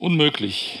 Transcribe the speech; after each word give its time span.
unmöglich. 0.00 0.80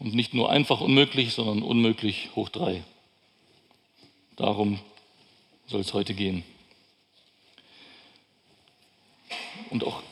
Und 0.00 0.14
nicht 0.14 0.34
nur 0.34 0.50
einfach 0.50 0.80
unmöglich, 0.80 1.32
sondern 1.32 1.62
unmöglich 1.62 2.30
hoch 2.34 2.48
drei. 2.48 2.82
Darum 4.36 4.80
soll 5.66 5.80
es 5.80 5.94
heute 5.94 6.14
gehen. 6.14 6.44
Und 9.70 9.84
auch, 9.84 10.02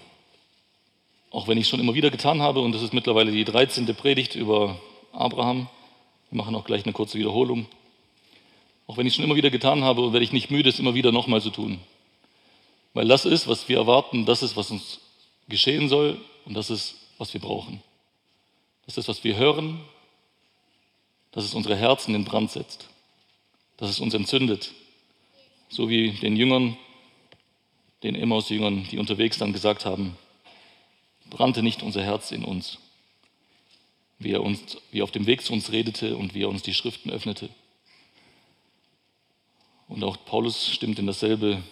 auch 1.30 1.48
wenn 1.48 1.58
ich 1.58 1.64
es 1.64 1.68
schon 1.70 1.80
immer 1.80 1.94
wieder 1.94 2.10
getan 2.10 2.40
habe, 2.40 2.60
und 2.60 2.72
das 2.72 2.82
ist 2.82 2.94
mittlerweile 2.94 3.32
die 3.32 3.44
13. 3.44 3.86
Predigt 3.94 4.34
über 4.34 4.78
Abraham, 5.12 5.68
wir 6.30 6.36
machen 6.38 6.54
auch 6.54 6.64
gleich 6.64 6.84
eine 6.84 6.92
kurze 6.92 7.18
Wiederholung, 7.18 7.66
auch 8.86 8.96
wenn 8.96 9.06
ich 9.06 9.12
es 9.12 9.16
schon 9.16 9.24
immer 9.24 9.36
wieder 9.36 9.50
getan 9.50 9.82
habe, 9.84 10.12
werde 10.12 10.24
ich 10.24 10.32
nicht 10.32 10.50
müde, 10.50 10.68
es 10.68 10.78
immer 10.78 10.94
wieder 10.94 11.12
nochmal 11.12 11.40
zu 11.40 11.50
tun. 11.50 11.78
Weil 12.92 13.08
das 13.08 13.24
ist, 13.24 13.48
was 13.48 13.68
wir 13.68 13.78
erwarten, 13.78 14.26
das 14.26 14.42
ist, 14.42 14.56
was 14.56 14.70
uns 14.70 15.00
geschehen 15.48 15.88
soll 15.88 16.20
und 16.44 16.54
das 16.54 16.70
ist, 16.70 16.94
was 17.18 17.32
wir 17.34 17.40
brauchen. 17.40 17.82
Das 18.86 18.98
ist, 18.98 19.08
was 19.08 19.24
wir 19.24 19.36
hören, 19.36 19.80
dass 21.32 21.44
es 21.44 21.54
unsere 21.54 21.76
Herzen 21.76 22.14
in 22.14 22.24
Brand 22.24 22.50
setzt, 22.50 22.88
dass 23.76 23.90
es 23.90 24.00
uns 24.00 24.14
entzündet, 24.14 24.72
so 25.68 25.88
wie 25.88 26.10
den 26.12 26.36
Jüngern, 26.36 26.76
den 28.02 28.14
Emmaus-Jüngern, 28.14 28.86
die 28.90 28.98
unterwegs 28.98 29.38
dann 29.38 29.52
gesagt 29.52 29.84
haben, 29.84 30.16
brannte 31.30 31.62
nicht 31.62 31.82
unser 31.82 32.02
Herz 32.02 32.30
in 32.30 32.44
uns, 32.44 32.78
wie 34.18 34.32
er, 34.32 34.42
uns, 34.42 34.78
wie 34.92 35.00
er 35.00 35.04
auf 35.04 35.10
dem 35.10 35.26
Weg 35.26 35.42
zu 35.42 35.52
uns 35.52 35.72
redete 35.72 36.16
und 36.16 36.34
wie 36.34 36.42
er 36.42 36.48
uns 36.48 36.62
die 36.62 36.74
Schriften 36.74 37.10
öffnete. 37.10 37.48
Und 39.88 40.04
auch 40.04 40.16
Paulus 40.24 40.70
stimmt 40.70 40.98
in 40.98 41.06
dasselbe, 41.06 41.62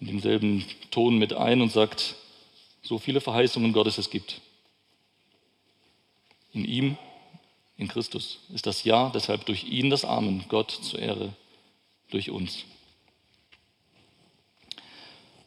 in 0.00 0.06
demselben 0.06 0.64
Ton 0.90 1.18
mit 1.18 1.32
ein 1.32 1.60
und 1.60 1.72
sagt, 1.72 2.16
so 2.82 2.98
viele 2.98 3.20
Verheißungen 3.20 3.72
Gottes 3.72 3.98
es 3.98 4.10
gibt. 4.10 4.40
In 6.52 6.64
ihm, 6.64 6.96
in 7.76 7.88
Christus, 7.88 8.40
ist 8.52 8.66
das 8.66 8.84
Ja, 8.84 9.10
deshalb 9.10 9.46
durch 9.46 9.64
ihn 9.64 9.90
das 9.90 10.04
Amen, 10.04 10.44
Gott 10.48 10.70
zur 10.70 10.98
Ehre 10.98 11.32
durch 12.10 12.30
uns. 12.30 12.64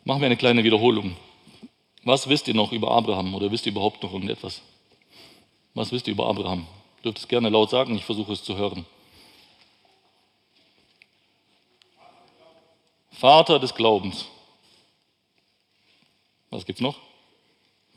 Machen 0.06 0.22
wir 0.22 0.26
eine 0.26 0.38
kleine 0.38 0.64
Wiederholung. 0.64 1.16
Was 2.04 2.28
wisst 2.28 2.48
ihr 2.48 2.54
noch 2.54 2.72
über 2.72 2.92
Abraham 2.92 3.34
oder 3.34 3.52
wisst 3.52 3.66
ihr 3.66 3.72
überhaupt 3.72 4.04
noch 4.04 4.12
irgendetwas? 4.12 4.62
Was 5.74 5.92
wisst 5.92 6.08
ihr 6.08 6.14
über 6.14 6.28
Abraham? 6.28 6.68
Ihr 6.98 7.04
dürft 7.04 7.20
es 7.20 7.28
gerne 7.28 7.50
laut 7.50 7.70
sagen, 7.70 7.96
ich 7.96 8.04
versuche 8.04 8.34
es 8.34 8.44
zu 8.44 8.58
hören. 8.58 8.86
Vater 13.12 13.60
des 13.60 13.74
Glaubens. 13.74 14.26
Was 16.50 16.66
gibt's 16.66 16.82
noch? 16.82 17.00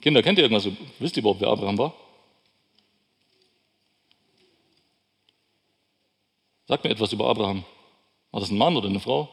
Kinder, 0.00 0.22
kennt 0.22 0.38
ihr 0.38 0.44
irgendwas? 0.44 0.68
Wisst 0.98 1.16
ihr 1.16 1.20
überhaupt, 1.20 1.40
wer 1.40 1.48
Abraham 1.48 1.78
war? 1.78 1.94
Sagt 6.66 6.84
mir 6.84 6.90
etwas 6.90 7.12
über 7.12 7.28
Abraham. 7.28 7.64
War 8.30 8.40
das 8.40 8.50
ein 8.50 8.58
Mann 8.58 8.76
oder 8.76 8.88
eine 8.88 9.00
Frau? 9.00 9.28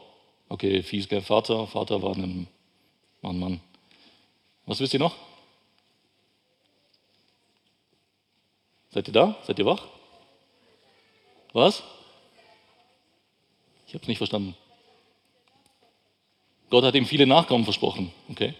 Okay, 0.48 0.82
fies, 0.82 1.08
gell? 1.08 1.20
Vater, 1.20 1.66
Vater 1.66 2.02
war 2.02 2.14
ein 2.14 2.46
Mann, 3.22 3.38
Mann. 3.38 3.60
Was 4.66 4.80
wisst 4.80 4.94
ihr 4.94 5.00
noch? 5.00 5.14
Seid 8.90 9.08
ihr 9.08 9.12
da? 9.12 9.36
Seid 9.46 9.58
ihr 9.58 9.66
wach? 9.66 9.88
Was? 11.52 11.82
Ich 13.86 13.94
habe 13.94 14.02
es 14.02 14.08
nicht 14.08 14.18
verstanden. 14.18 14.56
Gott 16.70 16.84
hat 16.84 16.94
ihm 16.94 17.06
viele 17.06 17.26
Nachkommen 17.26 17.64
versprochen. 17.64 18.12
Okay. 18.28 18.54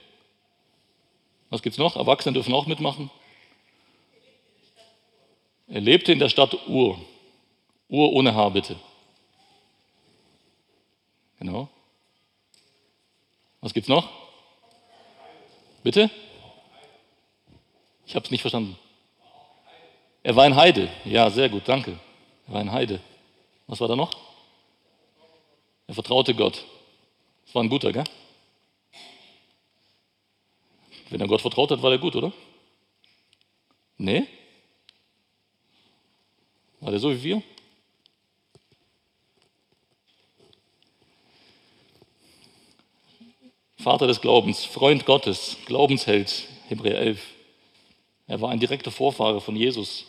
Was 1.55 1.63
gibt 1.63 1.75
es 1.75 1.79
noch? 1.79 1.95
Erwachsene 1.95 2.35
dürfen 2.35 2.53
auch 2.53 2.67
mitmachen. 2.67 3.13
Er 5.69 5.81
lebte 5.81 6.11
in 6.11 6.19
der 6.19 6.29
Stadt 6.29 6.67
Ur. 6.67 6.99
Ur 7.89 8.13
ohne 8.13 8.35
Haar, 8.35 8.51
bitte. 8.51 8.75
Genau. 11.39 11.69
Was 13.61 13.73
gibt 13.73 13.85
es 13.85 13.89
noch? 13.89 14.09
Bitte? 15.85 16.11
Ich 18.05 18.17
habe 18.17 18.25
es 18.25 18.33
nicht 18.33 18.41
verstanden. 18.41 18.77
Er 20.25 20.35
war 20.35 20.47
ein 20.47 20.57
Heide. 20.57 20.91
Ja, 21.05 21.31
sehr 21.31 21.49
gut, 21.49 21.69
danke. 21.69 22.01
Er 22.49 22.55
war 22.55 22.63
ein 22.63 22.73
Heide. 22.73 22.99
Was 23.69 23.81
war 23.81 23.87
da 23.87 23.95
noch? 23.95 24.11
Er 25.87 25.95
vertraute 25.95 26.35
Gott. 26.35 26.65
Das 27.47 27.55
war 27.55 27.63
ein 27.63 27.69
guter, 27.69 27.93
gell? 27.93 28.03
Wenn 31.15 31.21
er 31.21 31.29
Gott 31.29 31.43
vertraut 31.43 31.71
hat, 31.71 31.81
war 31.81 31.93
er 31.93 31.99
gut, 31.99 32.17
oder? 32.17 32.33
Nee? 33.99 34.27
War 36.81 36.91
der 36.91 36.99
so 36.99 37.13
wie 37.13 37.23
wir? 37.23 37.43
Vater 43.77 44.09
des 44.09 44.21
Glaubens, 44.23 44.65
Freund 44.65 45.07
Gottes, 45.07 45.57
Glaubensheld, 45.67 46.49
Hebräer 46.67 46.99
11. 46.99 47.21
Er 48.27 48.41
war 48.41 48.51
ein 48.51 48.59
direkter 48.59 48.91
Vorfahre 48.91 49.41
von 49.41 49.55
Jesus. 49.55 50.07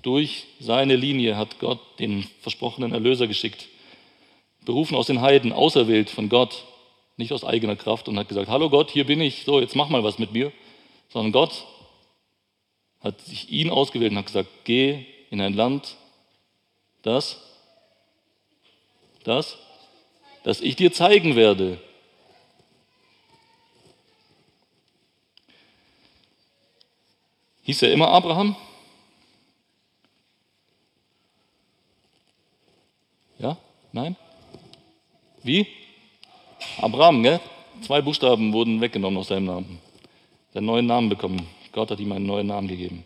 Durch 0.00 0.46
seine 0.58 0.96
Linie 0.96 1.36
hat 1.36 1.58
Gott 1.58 1.80
den 1.98 2.26
versprochenen 2.40 2.94
Erlöser 2.94 3.26
geschickt. 3.26 3.68
Berufen 4.64 4.96
aus 4.96 5.08
den 5.08 5.20
Heiden, 5.20 5.52
auserwählt 5.52 6.08
von 6.08 6.30
Gott, 6.30 6.64
nicht 7.16 7.32
aus 7.32 7.44
eigener 7.44 7.76
Kraft 7.76 8.08
und 8.08 8.18
hat 8.18 8.28
gesagt, 8.28 8.48
hallo 8.48 8.70
Gott, 8.70 8.90
hier 8.90 9.06
bin 9.06 9.20
ich, 9.20 9.44
so, 9.44 9.60
jetzt 9.60 9.74
mach 9.74 9.88
mal 9.88 10.04
was 10.04 10.18
mit 10.18 10.32
mir. 10.32 10.52
Sondern 11.08 11.32
Gott 11.32 11.66
hat 13.00 13.20
sich 13.20 13.50
ihn 13.50 13.70
ausgewählt 13.70 14.12
und 14.12 14.18
hat 14.18 14.26
gesagt, 14.26 14.48
geh 14.64 15.06
in 15.30 15.40
ein 15.40 15.54
Land, 15.54 15.96
das, 17.02 17.40
das, 19.24 19.56
das 20.42 20.60
ich 20.60 20.76
dir 20.76 20.92
zeigen 20.92 21.36
werde. 21.36 21.80
Hieß 27.62 27.82
er 27.82 27.92
immer 27.92 28.08
Abraham? 28.08 28.54
Ja? 33.38 33.56
Nein? 33.92 34.16
Wie? 35.42 35.66
Abraham, 36.78 37.22
gell? 37.22 37.40
Zwei 37.82 38.02
Buchstaben 38.02 38.52
wurden 38.52 38.80
weggenommen 38.80 39.18
aus 39.18 39.28
seinem 39.28 39.46
Namen. 39.46 39.78
Er 40.52 40.58
einen 40.58 40.66
neuen 40.66 40.86
Namen 40.86 41.08
bekommen. 41.08 41.46
Gott 41.72 41.90
hat 41.90 42.00
ihm 42.00 42.12
einen 42.12 42.26
neuen 42.26 42.46
Namen 42.46 42.68
gegeben. 42.68 43.04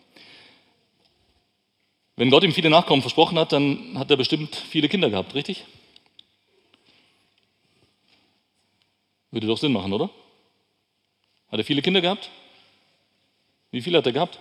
Wenn 2.16 2.30
Gott 2.30 2.44
ihm 2.44 2.52
viele 2.52 2.70
Nachkommen 2.70 3.02
versprochen 3.02 3.38
hat, 3.38 3.52
dann 3.52 3.98
hat 3.98 4.10
er 4.10 4.16
bestimmt 4.16 4.54
viele 4.54 4.88
Kinder 4.88 5.10
gehabt, 5.10 5.34
richtig? 5.34 5.64
Würde 9.30 9.46
doch 9.46 9.58
Sinn 9.58 9.72
machen, 9.72 9.92
oder? 9.92 10.10
Hat 11.50 11.58
er 11.58 11.64
viele 11.64 11.82
Kinder 11.82 12.00
gehabt? 12.00 12.30
Wie 13.70 13.80
viele 13.80 13.98
hat 13.98 14.06
er 14.06 14.12
gehabt? 14.12 14.38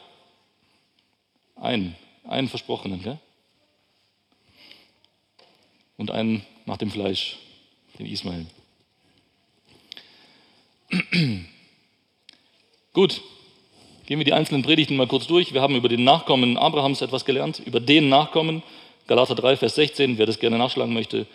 Einen, 1.56 1.96
einen 2.24 2.48
versprochenen, 2.48 3.02
gell? 3.02 3.20
Und 5.98 6.12
einen 6.12 6.46
nach 6.66 6.78
dem 6.78 6.92
Fleisch, 6.92 7.38
den 7.98 8.06
Ismael. 8.06 8.48
Gut, 12.94 13.22
gehen 14.08 14.18
wir 14.18 14.26
die 14.26 14.34
einzelnen 14.34 14.64
Predigten 14.64 14.96
mal 14.96 15.08
kurz 15.08 15.28
durch. 15.28 15.54
Wir 15.54 15.62
haben 15.62 15.76
über 15.76 15.88
den 15.88 16.04
Nachkommen 16.04 16.58
Abrahams 16.58 17.02
etwas 17.02 17.26
gelernt, 17.26 17.62
über 17.66 17.80
den 17.80 18.10
Nachkommen, 18.10 18.64
Galater 19.08 19.36
3, 19.36 19.58
Vers 19.58 19.76
16, 19.76 20.18
wer 20.18 20.26
das 20.26 20.40
gerne 20.40 20.58
nachschlagen 20.58 20.94
möchte. 20.94 21.28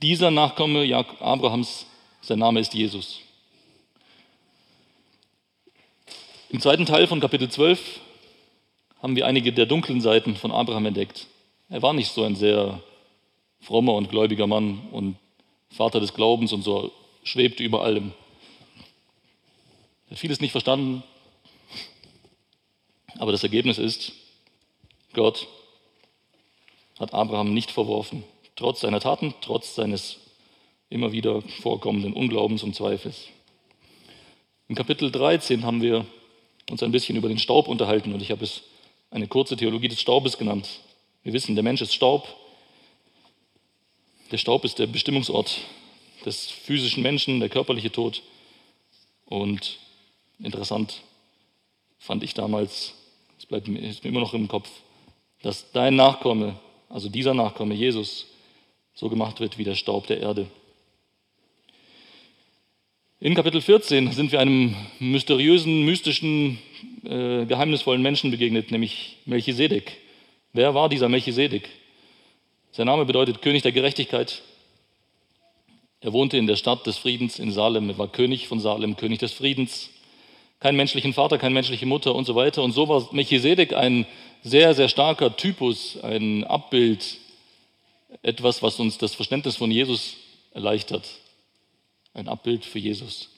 Dieser 0.00 0.30
Nachkomme 0.30 0.86
Abrahams, 1.20 1.86
sein 2.22 2.38
Name 2.38 2.60
ist 2.60 2.72
Jesus. 2.72 3.20
Im 6.48 6.60
zweiten 6.60 6.86
Teil 6.86 7.06
von 7.06 7.20
Kapitel 7.20 7.50
12 7.50 8.00
haben 9.02 9.16
wir 9.16 9.26
einige 9.26 9.52
der 9.52 9.66
dunklen 9.66 10.00
Seiten 10.00 10.36
von 10.36 10.50
Abraham 10.50 10.86
entdeckt. 10.86 11.26
Er 11.68 11.82
war 11.82 11.92
nicht 11.92 12.12
so 12.12 12.24
ein 12.24 12.36
sehr 12.36 12.80
frommer 13.60 13.94
und 13.94 14.08
gläubiger 14.10 14.46
Mann 14.46 14.80
und 14.92 15.16
Vater 15.70 16.00
des 16.00 16.14
Glaubens 16.14 16.52
und 16.52 16.62
so 16.62 16.90
schwebte 17.22 17.62
über 17.62 17.82
allem. 17.82 18.12
Vieles 20.14 20.40
nicht 20.40 20.52
verstanden, 20.52 21.02
aber 23.18 23.32
das 23.32 23.42
Ergebnis 23.42 23.78
ist, 23.78 24.12
Gott 25.14 25.46
hat 26.98 27.14
Abraham 27.14 27.54
nicht 27.54 27.70
verworfen, 27.70 28.24
trotz 28.56 28.80
seiner 28.80 29.00
Taten, 29.00 29.34
trotz 29.40 29.74
seines 29.74 30.18
immer 30.90 31.12
wieder 31.12 31.40
vorkommenden 31.62 32.12
Unglaubens 32.12 32.62
und 32.62 32.74
Zweifels. 32.74 33.28
In 34.68 34.74
Kapitel 34.74 35.10
13 35.10 35.64
haben 35.64 35.80
wir 35.82 36.04
uns 36.70 36.82
ein 36.82 36.92
bisschen 36.92 37.16
über 37.16 37.28
den 37.28 37.38
Staub 37.38 37.68
unterhalten 37.68 38.12
und 38.12 38.22
ich 38.22 38.30
habe 38.30 38.44
es 38.44 38.62
eine 39.10 39.28
kurze 39.28 39.56
Theologie 39.56 39.88
des 39.88 40.00
Staubes 40.00 40.36
genannt. 40.36 40.80
Wir 41.22 41.32
wissen, 41.32 41.54
der 41.54 41.64
Mensch 41.64 41.80
ist 41.80 41.94
Staub. 41.94 42.26
Der 44.30 44.38
Staub 44.38 44.64
ist 44.64 44.78
der 44.78 44.86
Bestimmungsort 44.86 45.58
des 46.24 46.46
physischen 46.46 47.02
Menschen, 47.02 47.40
der 47.40 47.48
körperliche 47.48 47.92
Tod. 47.92 48.22
Und 49.26 49.78
interessant, 50.42 51.02
fand 51.98 52.22
ich 52.22 52.34
damals, 52.34 52.94
es 53.38 53.46
bleibt 53.46 53.68
mir, 53.68 53.80
immer 54.02 54.20
noch 54.20 54.34
im 54.34 54.48
Kopf, 54.48 54.68
dass 55.42 55.70
dein 55.72 55.96
Nachkomme, 55.96 56.58
also 56.88 57.08
dieser 57.08 57.34
Nachkomme, 57.34 57.74
Jesus, 57.74 58.26
so 58.94 59.08
gemacht 59.08 59.40
wird 59.40 59.58
wie 59.58 59.64
der 59.64 59.74
Staub 59.74 60.06
der 60.06 60.20
Erde. 60.20 60.46
In 63.20 63.34
Kapitel 63.34 63.60
14 63.60 64.12
sind 64.12 64.32
wir 64.32 64.40
einem 64.40 64.74
mysteriösen, 64.98 65.84
mystischen, 65.84 66.58
äh, 67.04 67.46
geheimnisvollen 67.46 68.02
Menschen 68.02 68.32
begegnet, 68.32 68.72
nämlich 68.72 69.18
Melchisedek. 69.26 69.96
Wer 70.52 70.74
war 70.74 70.88
dieser 70.88 71.08
Melchisedek? 71.08 71.68
Sein 72.72 72.86
Name 72.86 73.04
bedeutet 73.04 73.40
König 73.40 73.62
der 73.62 73.70
Gerechtigkeit. 73.70 74.42
Er 76.00 76.12
wohnte 76.12 76.36
in 76.36 76.48
der 76.48 76.56
Stadt 76.56 76.84
des 76.84 76.98
Friedens 76.98 77.38
in 77.38 77.52
Salem. 77.52 77.90
Er 77.90 77.98
war 77.98 78.08
König 78.08 78.48
von 78.48 78.58
Salem, 78.58 78.96
König 78.96 79.20
des 79.20 79.32
Friedens. 79.32 79.90
Kein 80.62 80.76
menschlichen 80.76 81.12
Vater, 81.12 81.38
keine 81.38 81.54
menschliche 81.54 81.86
Mutter 81.86 82.14
und 82.14 82.24
so 82.24 82.36
weiter. 82.36 82.62
Und 82.62 82.72
so 82.72 82.88
war 82.88 83.08
Melchisedek 83.12 83.74
ein 83.74 84.06
sehr, 84.42 84.74
sehr 84.74 84.88
starker 84.88 85.36
Typus, 85.36 85.98
ein 86.02 86.44
Abbild, 86.44 87.18
etwas, 88.22 88.62
was 88.62 88.78
uns 88.78 88.96
das 88.98 89.14
Verständnis 89.14 89.56
von 89.56 89.70
Jesus 89.70 90.16
erleichtert 90.52 91.08
ein 92.14 92.28
Abbild 92.28 92.64
für 92.64 92.78
Jesus. 92.78 93.30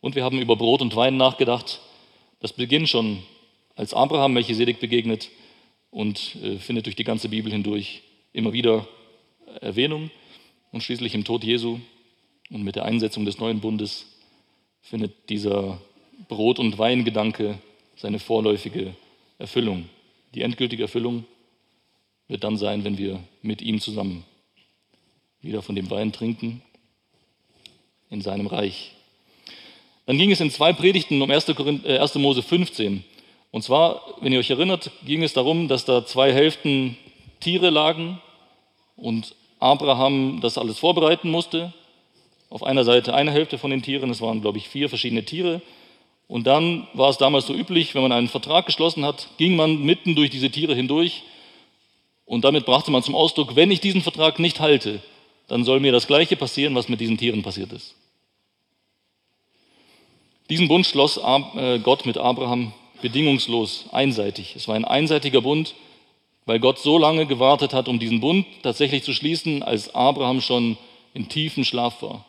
Und 0.00 0.14
wir 0.14 0.24
haben 0.24 0.40
über 0.40 0.56
Brot 0.56 0.80
und 0.80 0.94
Wein 0.96 1.16
nachgedacht. 1.16 1.80
Das 2.40 2.52
beginnt 2.52 2.88
schon, 2.88 3.22
als 3.74 3.94
Abraham 3.94 4.32
Melchisedek 4.32 4.80
begegnet 4.80 5.28
und 5.90 6.36
äh, 6.42 6.56
findet 6.58 6.86
durch 6.86 6.96
die 6.96 7.04
ganze 7.04 7.28
Bibel 7.28 7.52
hindurch 7.52 8.02
immer 8.32 8.52
wieder 8.52 8.86
Erwähnung. 9.60 10.10
Und 10.70 10.82
schließlich 10.82 11.14
im 11.14 11.24
Tod 11.24 11.44
Jesu 11.44 11.80
und 12.50 12.62
mit 12.62 12.76
der 12.76 12.84
Einsetzung 12.84 13.24
des 13.24 13.38
neuen 13.38 13.60
Bundes 13.60 14.06
findet 14.80 15.28
dieser 15.28 15.80
Brot- 16.26 16.58
und 16.58 16.78
Weingedanke 16.78 17.58
seine 17.96 18.18
vorläufige 18.18 18.94
Erfüllung. 19.38 19.88
Die 20.34 20.42
endgültige 20.42 20.82
Erfüllung 20.84 21.24
wird 22.26 22.44
dann 22.44 22.56
sein, 22.56 22.84
wenn 22.84 22.98
wir 22.98 23.20
mit 23.42 23.62
ihm 23.62 23.80
zusammen 23.80 24.24
wieder 25.40 25.62
von 25.62 25.74
dem 25.74 25.90
Wein 25.90 26.12
trinken 26.12 26.62
in 28.10 28.20
seinem 28.20 28.46
Reich. 28.46 28.92
Dann 30.06 30.18
ging 30.18 30.30
es 30.30 30.40
in 30.40 30.50
zwei 30.50 30.72
Predigten 30.72 31.20
um 31.20 31.30
1. 31.30 31.48
Äh, 31.48 32.18
Mose 32.18 32.42
15. 32.42 33.04
Und 33.50 33.62
zwar, 33.62 34.02
wenn 34.20 34.32
ihr 34.32 34.38
euch 34.38 34.50
erinnert, 34.50 34.90
ging 35.04 35.22
es 35.22 35.32
darum, 35.32 35.68
dass 35.68 35.84
da 35.84 36.04
zwei 36.04 36.32
Hälften 36.32 36.96
Tiere 37.40 37.70
lagen 37.70 38.20
und 38.96 39.34
Abraham 39.58 40.40
das 40.40 40.58
alles 40.58 40.78
vorbereiten 40.78 41.30
musste. 41.30 41.72
Auf 42.50 42.62
einer 42.62 42.84
Seite 42.84 43.14
eine 43.14 43.30
Hälfte 43.30 43.58
von 43.58 43.70
den 43.70 43.82
Tieren, 43.82 44.10
es 44.10 44.20
waren, 44.20 44.40
glaube 44.40 44.58
ich, 44.58 44.68
vier 44.68 44.88
verschiedene 44.88 45.24
Tiere. 45.24 45.60
Und 46.28 46.46
dann 46.46 46.86
war 46.92 47.08
es 47.08 47.18
damals 47.18 47.46
so 47.46 47.54
üblich, 47.54 47.94
wenn 47.94 48.02
man 48.02 48.12
einen 48.12 48.28
Vertrag 48.28 48.66
geschlossen 48.66 49.04
hat, 49.04 49.28
ging 49.38 49.56
man 49.56 49.82
mitten 49.82 50.14
durch 50.14 50.30
diese 50.30 50.50
Tiere 50.50 50.74
hindurch 50.74 51.24
und 52.28 52.44
damit 52.44 52.66
brachte 52.66 52.90
man 52.90 53.02
zum 53.02 53.14
Ausdruck, 53.14 53.56
wenn 53.56 53.70
ich 53.70 53.80
diesen 53.80 54.02
Vertrag 54.02 54.38
nicht 54.38 54.60
halte, 54.60 55.00
dann 55.46 55.64
soll 55.64 55.80
mir 55.80 55.92
das 55.92 56.06
Gleiche 56.06 56.36
passieren, 56.36 56.74
was 56.74 56.90
mit 56.90 57.00
diesen 57.00 57.16
Tieren 57.16 57.42
passiert 57.42 57.72
ist. 57.72 57.94
Diesen 60.50 60.68
Bund 60.68 60.84
schloss 60.84 61.16
äh, 61.16 61.78
Gott 61.78 62.04
mit 62.04 62.18
Abraham 62.18 62.74
bedingungslos, 63.00 63.86
einseitig. 63.92 64.56
Es 64.56 64.68
war 64.68 64.74
ein 64.74 64.84
einseitiger 64.84 65.40
Bund, 65.40 65.74
weil 66.44 66.60
Gott 66.60 66.78
so 66.78 66.98
lange 66.98 67.24
gewartet 67.24 67.72
hat, 67.72 67.88
um 67.88 67.98
diesen 67.98 68.20
Bund 68.20 68.46
tatsächlich 68.62 69.04
zu 69.04 69.14
schließen, 69.14 69.62
als 69.62 69.94
Abraham 69.94 70.42
schon 70.42 70.76
in 71.14 71.30
tiefem 71.30 71.64
Schlaf 71.64 72.02
war. 72.02 72.26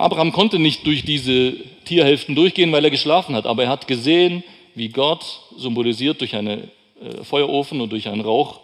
Abraham 0.00 0.32
konnte 0.32 0.58
nicht 0.58 0.86
durch 0.86 1.04
diese 1.04 1.52
Tierhälften 1.84 2.34
durchgehen, 2.34 2.72
weil 2.72 2.84
er 2.84 2.90
geschlafen 2.90 3.34
hat, 3.34 3.46
aber 3.46 3.64
er 3.64 3.68
hat 3.68 3.86
gesehen, 3.86 4.42
wie 4.74 4.88
Gott, 4.88 5.42
symbolisiert 5.58 6.20
durch 6.22 6.34
einen 6.36 6.70
äh, 7.02 7.22
Feuerofen 7.22 7.82
und 7.82 7.90
durch 7.92 8.08
einen 8.08 8.22
Rauch, 8.22 8.60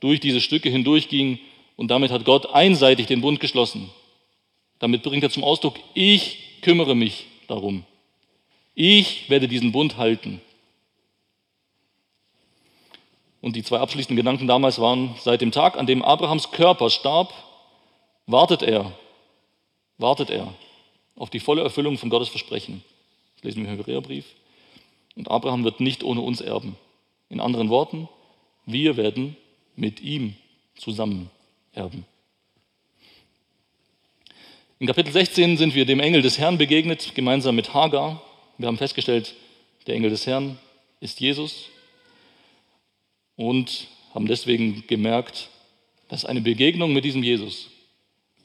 durch 0.00 0.20
diese 0.20 0.40
Stücke 0.40 0.70
hindurchging 0.70 1.38
und 1.76 1.90
damit 1.90 2.10
hat 2.10 2.24
Gott 2.24 2.54
einseitig 2.54 3.06
den 3.06 3.20
Bund 3.20 3.40
geschlossen. 3.40 3.90
Damit 4.78 5.02
bringt 5.02 5.22
er 5.22 5.30
zum 5.30 5.44
Ausdruck, 5.44 5.78
ich 5.92 6.60
kümmere 6.62 6.94
mich 6.94 7.26
darum. 7.46 7.84
Ich 8.74 9.28
werde 9.28 9.48
diesen 9.48 9.70
Bund 9.70 9.98
halten. 9.98 10.40
Und 13.42 13.54
die 13.54 13.62
zwei 13.62 13.80
abschließenden 13.80 14.16
Gedanken 14.16 14.46
damals 14.46 14.78
waren, 14.78 15.14
seit 15.20 15.42
dem 15.42 15.52
Tag, 15.52 15.76
an 15.76 15.86
dem 15.86 16.02
Abrahams 16.02 16.52
Körper 16.52 16.88
starb, 16.88 17.34
wartet 18.26 18.62
er, 18.62 18.92
wartet 20.04 20.30
er 20.30 20.54
auf 21.16 21.30
die 21.30 21.40
volle 21.40 21.62
Erfüllung 21.62 21.98
von 21.98 22.10
Gottes 22.10 22.28
Versprechen. 22.28 22.84
Das 23.36 23.44
lesen 23.44 23.64
wir 23.64 23.72
im 23.72 23.78
Hebräerbrief. 23.78 24.26
Und 25.16 25.30
Abraham 25.30 25.64
wird 25.64 25.80
nicht 25.80 26.04
ohne 26.04 26.20
uns 26.20 26.40
erben. 26.40 26.76
In 27.30 27.40
anderen 27.40 27.70
Worten, 27.70 28.08
wir 28.66 28.96
werden 28.96 29.36
mit 29.76 30.00
ihm 30.00 30.34
zusammen 30.76 31.30
erben. 31.72 32.04
In 34.78 34.86
Kapitel 34.86 35.12
16 35.12 35.56
sind 35.56 35.74
wir 35.74 35.86
dem 35.86 36.00
Engel 36.00 36.20
des 36.20 36.38
Herrn 36.38 36.58
begegnet, 36.58 37.14
gemeinsam 37.14 37.56
mit 37.56 37.72
Hagar. 37.72 38.22
Wir 38.58 38.66
haben 38.66 38.76
festgestellt, 38.76 39.34
der 39.86 39.94
Engel 39.94 40.10
des 40.10 40.26
Herrn 40.26 40.58
ist 41.00 41.20
Jesus 41.20 41.70
und 43.36 43.88
haben 44.12 44.26
deswegen 44.26 44.86
gemerkt, 44.86 45.48
dass 46.08 46.24
eine 46.24 46.42
Begegnung 46.42 46.92
mit 46.92 47.04
diesem 47.04 47.22
Jesus 47.22 47.70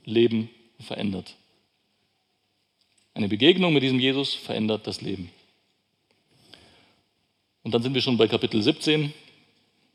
Leben 0.05 0.49
verändert. 0.79 1.35
Eine 3.19 3.27
Begegnung 3.27 3.73
mit 3.73 3.83
diesem 3.83 3.99
Jesus 3.99 4.33
verändert 4.33 4.87
das 4.87 5.01
Leben. 5.01 5.29
Und 7.63 7.73
dann 7.73 7.83
sind 7.83 7.93
wir 7.93 8.01
schon 8.01 8.15
bei 8.15 8.29
Kapitel 8.29 8.61
17 8.61 9.13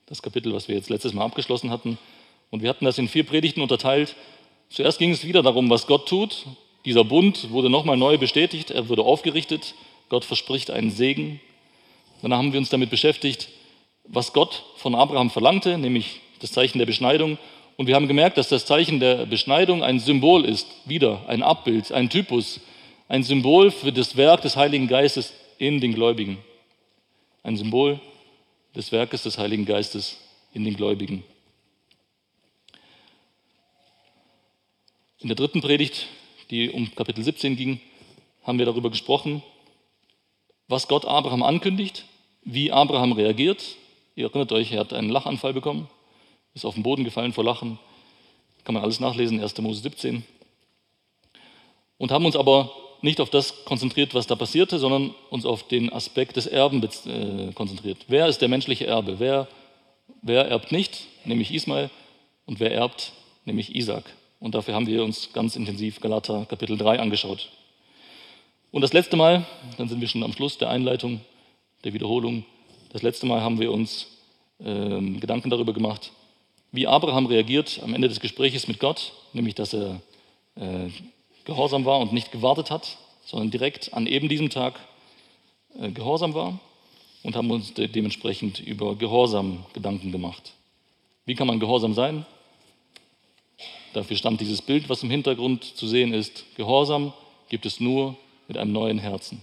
das 0.04 0.20
Kapitel, 0.20 0.52
was 0.52 0.68
wir 0.68 0.74
jetzt 0.74 0.90
letztes 0.90 1.14
Mal 1.14 1.24
abgeschlossen 1.24 1.70
hatten. 1.70 1.96
Und 2.50 2.62
wir 2.62 2.68
hatten 2.68 2.84
das 2.84 2.98
in 2.98 3.08
vier 3.08 3.24
Predigten 3.24 3.62
unterteilt. 3.62 4.14
Zuerst 4.68 4.98
ging 4.98 5.10
es 5.10 5.24
wieder 5.24 5.42
darum, 5.42 5.70
was 5.70 5.86
Gott 5.86 6.06
tut. 6.06 6.44
Dieser 6.84 7.02
Bund 7.02 7.50
wurde 7.50 7.70
nochmal 7.70 7.96
neu 7.96 8.18
bestätigt, 8.18 8.70
er 8.70 8.90
wurde 8.90 9.04
aufgerichtet. 9.04 9.74
Gott 10.10 10.26
verspricht 10.26 10.70
einen 10.70 10.90
Segen. 10.90 11.40
Danach 12.20 12.36
haben 12.36 12.52
wir 12.52 12.60
uns 12.60 12.68
damit 12.68 12.90
beschäftigt, 12.90 13.48
was 14.06 14.34
Gott 14.34 14.64
von 14.76 14.94
Abraham 14.94 15.30
verlangte, 15.30 15.78
nämlich 15.78 16.20
das 16.40 16.52
Zeichen 16.52 16.76
der 16.76 16.84
Beschneidung. 16.84 17.38
Und 17.78 17.86
wir 17.86 17.94
haben 17.94 18.06
gemerkt, 18.06 18.36
dass 18.36 18.50
das 18.50 18.66
Zeichen 18.66 19.00
der 19.00 19.24
Beschneidung 19.24 19.82
ein 19.82 19.98
Symbol 19.98 20.44
ist, 20.44 20.66
wieder 20.84 21.26
ein 21.26 21.42
Abbild, 21.42 21.90
ein 21.90 22.10
Typus, 22.10 22.60
ein 23.14 23.22
Symbol 23.22 23.70
für 23.70 23.92
das 23.92 24.16
Werk 24.16 24.42
des 24.42 24.56
Heiligen 24.56 24.88
Geistes 24.88 25.34
in 25.58 25.80
den 25.80 25.94
Gläubigen. 25.94 26.38
Ein 27.44 27.56
Symbol 27.56 28.00
des 28.74 28.90
Werkes 28.90 29.22
des 29.22 29.38
Heiligen 29.38 29.66
Geistes 29.66 30.16
in 30.52 30.64
den 30.64 30.74
Gläubigen. 30.74 31.22
In 35.20 35.28
der 35.28 35.36
dritten 35.36 35.60
Predigt, 35.60 36.08
die 36.50 36.70
um 36.70 36.92
Kapitel 36.96 37.22
17 37.22 37.54
ging, 37.54 37.80
haben 38.42 38.58
wir 38.58 38.66
darüber 38.66 38.90
gesprochen, 38.90 39.44
was 40.66 40.88
Gott 40.88 41.04
Abraham 41.04 41.44
ankündigt, 41.44 42.06
wie 42.42 42.72
Abraham 42.72 43.12
reagiert. 43.12 43.76
Ihr 44.16 44.24
erinnert 44.24 44.50
euch, 44.50 44.72
er 44.72 44.80
hat 44.80 44.92
einen 44.92 45.10
Lachanfall 45.10 45.52
bekommen, 45.52 45.88
ist 46.54 46.64
auf 46.64 46.74
den 46.74 46.82
Boden 46.82 47.04
gefallen 47.04 47.32
vor 47.32 47.44
Lachen. 47.44 47.78
Kann 48.64 48.74
man 48.74 48.82
alles 48.82 48.98
nachlesen, 48.98 49.40
1. 49.40 49.56
Mose 49.58 49.82
17. 49.82 50.24
Und 51.96 52.10
haben 52.10 52.26
uns 52.26 52.34
aber 52.34 52.83
nicht 53.04 53.20
auf 53.20 53.28
das 53.28 53.66
konzentriert, 53.66 54.14
was 54.14 54.26
da 54.26 54.34
passierte, 54.34 54.78
sondern 54.78 55.14
uns 55.28 55.44
auf 55.44 55.68
den 55.68 55.92
Aspekt 55.92 56.36
des 56.36 56.46
Erben 56.46 56.82
äh, 56.82 57.52
konzentriert. 57.52 57.98
Wer 58.08 58.28
ist 58.28 58.40
der 58.40 58.48
menschliche 58.48 58.86
Erbe? 58.86 59.20
Wer, 59.20 59.46
wer 60.22 60.48
erbt 60.48 60.72
nicht, 60.72 61.06
nämlich 61.26 61.52
Ismael, 61.52 61.90
und 62.46 62.60
wer 62.60 62.72
erbt, 62.72 63.12
nämlich 63.44 63.76
Isaac? 63.76 64.04
Und 64.40 64.54
dafür 64.54 64.74
haben 64.74 64.86
wir 64.86 65.04
uns 65.04 65.34
ganz 65.34 65.54
intensiv 65.54 66.00
Galater 66.00 66.46
Kapitel 66.46 66.78
3 66.78 66.98
angeschaut. 66.98 67.50
Und 68.70 68.80
das 68.80 68.94
letzte 68.94 69.16
Mal, 69.16 69.44
dann 69.76 69.88
sind 69.88 70.00
wir 70.00 70.08
schon 70.08 70.22
am 70.22 70.32
Schluss 70.32 70.56
der 70.56 70.70
Einleitung, 70.70 71.20
der 71.84 71.92
Wiederholung, 71.92 72.44
das 72.90 73.02
letzte 73.02 73.26
Mal 73.26 73.42
haben 73.42 73.60
wir 73.60 73.70
uns 73.70 74.06
äh, 74.60 75.00
Gedanken 75.20 75.50
darüber 75.50 75.74
gemacht, 75.74 76.10
wie 76.72 76.86
Abraham 76.86 77.26
reagiert 77.26 77.80
am 77.82 77.94
Ende 77.94 78.08
des 78.08 78.20
Gespräches 78.20 78.66
mit 78.66 78.78
Gott, 78.78 79.12
nämlich 79.34 79.54
dass 79.54 79.74
er 79.74 80.00
äh, 80.56 80.88
gehorsam 81.44 81.84
war 81.84 81.98
und 82.00 82.12
nicht 82.12 82.32
gewartet 82.32 82.70
hat, 82.70 82.98
sondern 83.24 83.50
direkt 83.50 83.94
an 83.94 84.06
eben 84.06 84.28
diesem 84.28 84.50
Tag 84.50 84.80
äh, 85.78 85.90
gehorsam 85.90 86.34
war 86.34 86.58
und 87.22 87.36
haben 87.36 87.50
uns 87.50 87.72
dementsprechend 87.74 88.60
über 88.60 88.96
Gehorsam 88.96 89.64
Gedanken 89.72 90.12
gemacht. 90.12 90.52
Wie 91.24 91.34
kann 91.34 91.46
man 91.46 91.58
gehorsam 91.58 91.94
sein? 91.94 92.26
Dafür 93.94 94.16
stand 94.16 94.40
dieses 94.40 94.60
Bild, 94.60 94.88
was 94.88 95.02
im 95.02 95.10
Hintergrund 95.10 95.64
zu 95.64 95.86
sehen 95.86 96.12
ist. 96.12 96.44
Gehorsam 96.56 97.12
gibt 97.48 97.64
es 97.64 97.80
nur 97.80 98.16
mit 98.46 98.58
einem 98.58 98.72
neuen 98.72 98.98
Herzen. 98.98 99.40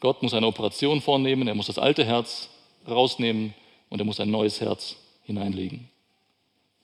Gott 0.00 0.22
muss 0.22 0.34
eine 0.34 0.46
Operation 0.46 1.00
vornehmen, 1.00 1.48
er 1.48 1.54
muss 1.54 1.66
das 1.66 1.78
alte 1.78 2.04
Herz 2.04 2.48
rausnehmen 2.88 3.54
und 3.90 4.00
er 4.00 4.04
muss 4.04 4.20
ein 4.20 4.30
neues 4.30 4.60
Herz 4.60 4.96
hineinlegen. 5.24 5.88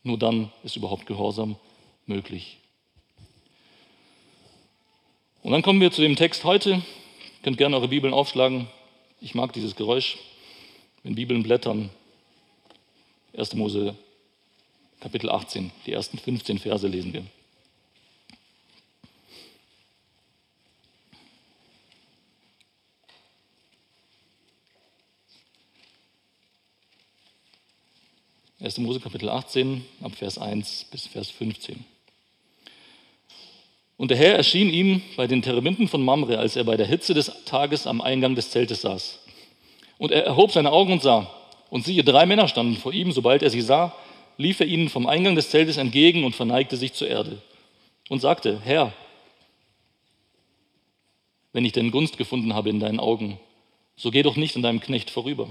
Nur 0.02 0.18
dann 0.18 0.50
ist 0.62 0.76
überhaupt 0.76 1.06
Gehorsam 1.06 1.56
möglich. 2.06 2.58
Und 5.42 5.50
dann 5.50 5.62
kommen 5.62 5.80
wir 5.80 5.90
zu 5.90 6.02
dem 6.02 6.14
Text 6.14 6.44
heute, 6.44 6.70
Ihr 6.74 6.82
könnt 7.42 7.58
gerne 7.58 7.74
eure 7.74 7.88
Bibeln 7.88 8.14
aufschlagen. 8.14 8.68
Ich 9.20 9.34
mag 9.34 9.52
dieses 9.52 9.74
Geräusch, 9.74 10.18
wenn 11.02 11.16
Bibeln 11.16 11.42
blättern. 11.42 11.90
1. 13.36 13.54
Mose 13.54 13.96
Kapitel 15.00 15.28
18, 15.28 15.72
die 15.84 15.92
ersten 15.92 16.18
15 16.18 16.60
Verse 16.60 16.86
lesen 16.86 17.12
wir. 17.12 17.26
Erste 28.60 28.80
Mose 28.80 29.00
Kapitel 29.00 29.28
18, 29.28 29.84
ab 30.02 30.14
Vers 30.14 30.38
1 30.38 30.84
bis 30.92 31.08
Vers 31.08 31.30
15. 31.30 31.91
Und 34.02 34.10
der 34.10 34.18
Herr 34.18 34.34
erschien 34.34 34.68
ihm 34.68 35.00
bei 35.14 35.28
den 35.28 35.42
Tereminten 35.42 35.86
von 35.86 36.04
Mamre, 36.04 36.36
als 36.36 36.56
er 36.56 36.64
bei 36.64 36.76
der 36.76 36.88
Hitze 36.88 37.14
des 37.14 37.30
Tages 37.44 37.86
am 37.86 38.00
Eingang 38.00 38.34
des 38.34 38.50
Zeltes 38.50 38.80
saß. 38.80 39.20
Und 39.96 40.10
er 40.10 40.26
erhob 40.26 40.50
seine 40.50 40.72
Augen 40.72 40.94
und 40.94 41.02
sah. 41.02 41.30
Und 41.70 41.84
siehe, 41.84 42.02
drei 42.02 42.26
Männer 42.26 42.48
standen 42.48 42.74
vor 42.74 42.92
ihm. 42.92 43.12
Sobald 43.12 43.44
er 43.44 43.50
sie 43.50 43.60
sah, 43.60 43.94
lief 44.38 44.58
er 44.58 44.66
ihnen 44.66 44.88
vom 44.88 45.06
Eingang 45.06 45.36
des 45.36 45.50
Zeltes 45.50 45.76
entgegen 45.76 46.24
und 46.24 46.34
verneigte 46.34 46.76
sich 46.76 46.94
zur 46.94 47.06
Erde. 47.06 47.40
Und 48.08 48.18
sagte, 48.18 48.60
Herr, 48.64 48.92
wenn 51.52 51.64
ich 51.64 51.70
denn 51.70 51.92
Gunst 51.92 52.18
gefunden 52.18 52.54
habe 52.54 52.70
in 52.70 52.80
deinen 52.80 52.98
Augen, 52.98 53.38
so 53.94 54.10
geh 54.10 54.24
doch 54.24 54.34
nicht 54.34 54.56
an 54.56 54.62
deinem 54.62 54.80
Knecht 54.80 55.10
vorüber. 55.10 55.48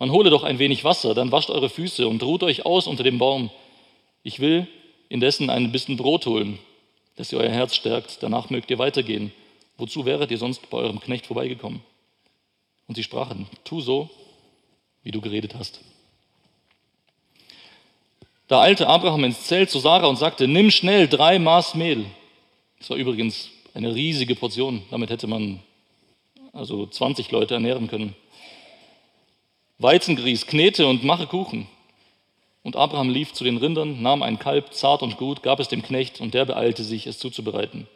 Man 0.00 0.10
hole 0.10 0.30
doch 0.30 0.42
ein 0.42 0.58
wenig 0.58 0.82
Wasser, 0.82 1.14
dann 1.14 1.30
wascht 1.30 1.50
eure 1.50 1.70
Füße 1.70 2.08
und 2.08 2.20
ruht 2.24 2.42
euch 2.42 2.66
aus 2.66 2.88
unter 2.88 3.04
dem 3.04 3.18
Baum. 3.18 3.50
Ich 4.24 4.40
will 4.40 4.66
indessen 5.08 5.50
ein 5.50 5.70
bisschen 5.70 5.96
Brot 5.96 6.26
holen 6.26 6.58
dass 7.16 7.32
ihr 7.32 7.38
euer 7.38 7.50
Herz 7.50 7.74
stärkt. 7.74 8.22
Danach 8.22 8.50
mögt 8.50 8.70
ihr 8.70 8.78
weitergehen. 8.78 9.32
Wozu 9.76 10.04
wäret 10.04 10.30
ihr 10.30 10.38
sonst 10.38 10.68
bei 10.70 10.78
eurem 10.78 11.00
Knecht 11.00 11.26
vorbeigekommen? 11.26 11.82
Und 12.86 12.96
sie 12.96 13.02
sprachen, 13.02 13.46
tu 13.64 13.80
so, 13.80 14.10
wie 15.02 15.10
du 15.10 15.20
geredet 15.20 15.54
hast. 15.54 15.80
Da 18.46 18.60
eilte 18.60 18.88
Abraham 18.88 19.24
ins 19.24 19.46
Zelt 19.46 19.70
zu 19.70 19.78
Sarah 19.78 20.06
und 20.06 20.16
sagte, 20.16 20.46
nimm 20.46 20.70
schnell 20.70 21.08
drei 21.08 21.38
Maß 21.38 21.74
Mehl. 21.74 22.04
Das 22.78 22.90
war 22.90 22.96
übrigens 22.96 23.48
eine 23.72 23.94
riesige 23.94 24.34
Portion. 24.34 24.82
Damit 24.90 25.10
hätte 25.10 25.26
man 25.26 25.60
also 26.52 26.86
20 26.86 27.30
Leute 27.30 27.54
ernähren 27.54 27.88
können. 27.88 28.14
Weizengrieß, 29.78 30.46
knete 30.46 30.86
und 30.86 31.04
mache 31.04 31.26
Kuchen. 31.26 31.66
Und 32.64 32.76
Abraham 32.76 33.10
lief 33.10 33.34
zu 33.34 33.44
den 33.44 33.58
Rindern, 33.58 34.00
nahm 34.00 34.22
ein 34.22 34.38
Kalb, 34.38 34.72
zart 34.72 35.02
und 35.02 35.18
gut, 35.18 35.42
gab 35.42 35.60
es 35.60 35.68
dem 35.68 35.82
Knecht, 35.82 36.20
und 36.20 36.32
der 36.32 36.46
beeilte 36.46 36.82
sich, 36.82 37.06
es 37.06 37.18
zuzubereiten. 37.18 37.86